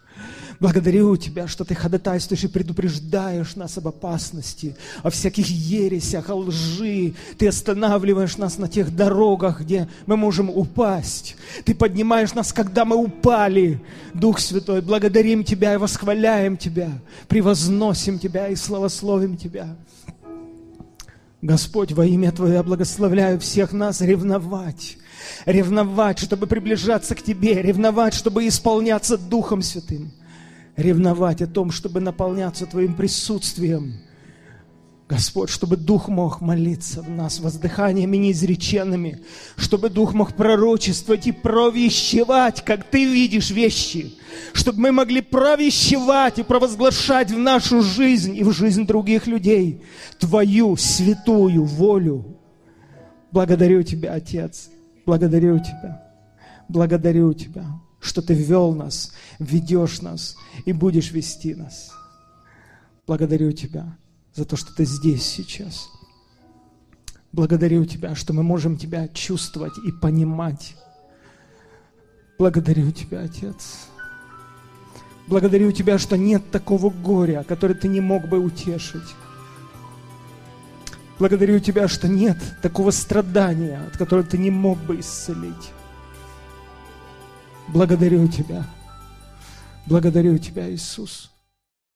[0.60, 7.14] Благодарю Тебя, что Ты ходатайствуешь и предупреждаешь нас об опасности, о всяких ересях, о лжи.
[7.38, 11.36] Ты останавливаешь нас на тех дорогах, где мы можем упасть.
[11.64, 13.80] Ты поднимаешь нас, когда мы упали.
[14.14, 16.90] Дух Святой, благодарим Тебя и восхваляем Тебя,
[17.28, 19.76] превозносим Тебя и славословим Тебя.
[21.40, 24.98] Господь, во имя Твое я благословляю всех нас ревновать,
[25.46, 30.12] ревновать, чтобы приближаться к Тебе, ревновать, чтобы исполняться Духом Святым.
[30.76, 34.00] Ревновать о том, чтобы наполняться Твоим присутствием.
[35.08, 39.22] Господь, чтобы Дух мог молиться в нас воздыханиями неизреченными,
[39.56, 44.12] чтобы Дух мог пророчествовать и провещевать, как Ты видишь вещи,
[44.52, 49.82] чтобы мы могли провещевать и провозглашать в нашу жизнь и в жизнь других людей
[50.18, 52.36] Твою святую волю.
[53.32, 54.68] Благодарю Тебя, Отец,
[55.08, 56.04] благодарю Тебя,
[56.68, 57.64] благодарю Тебя
[58.00, 61.92] что Ты ввел нас, ведешь нас и будешь вести нас.
[63.06, 63.96] Благодарю Тебя
[64.34, 65.88] за то, что Ты здесь сейчас.
[67.32, 70.76] Благодарю Тебя, что мы можем Тебя чувствовать и понимать.
[72.38, 73.88] Благодарю Тебя, Отец.
[75.26, 79.08] Благодарю Тебя, что нет такого горя, которое Ты не мог бы утешить.
[81.18, 85.72] Благодарю Тебя, что нет такого страдания, от которого Ты не мог бы исцелить.
[87.68, 88.64] Благодарю Тебя.
[89.86, 91.27] Благодарю Тебя, Иисус.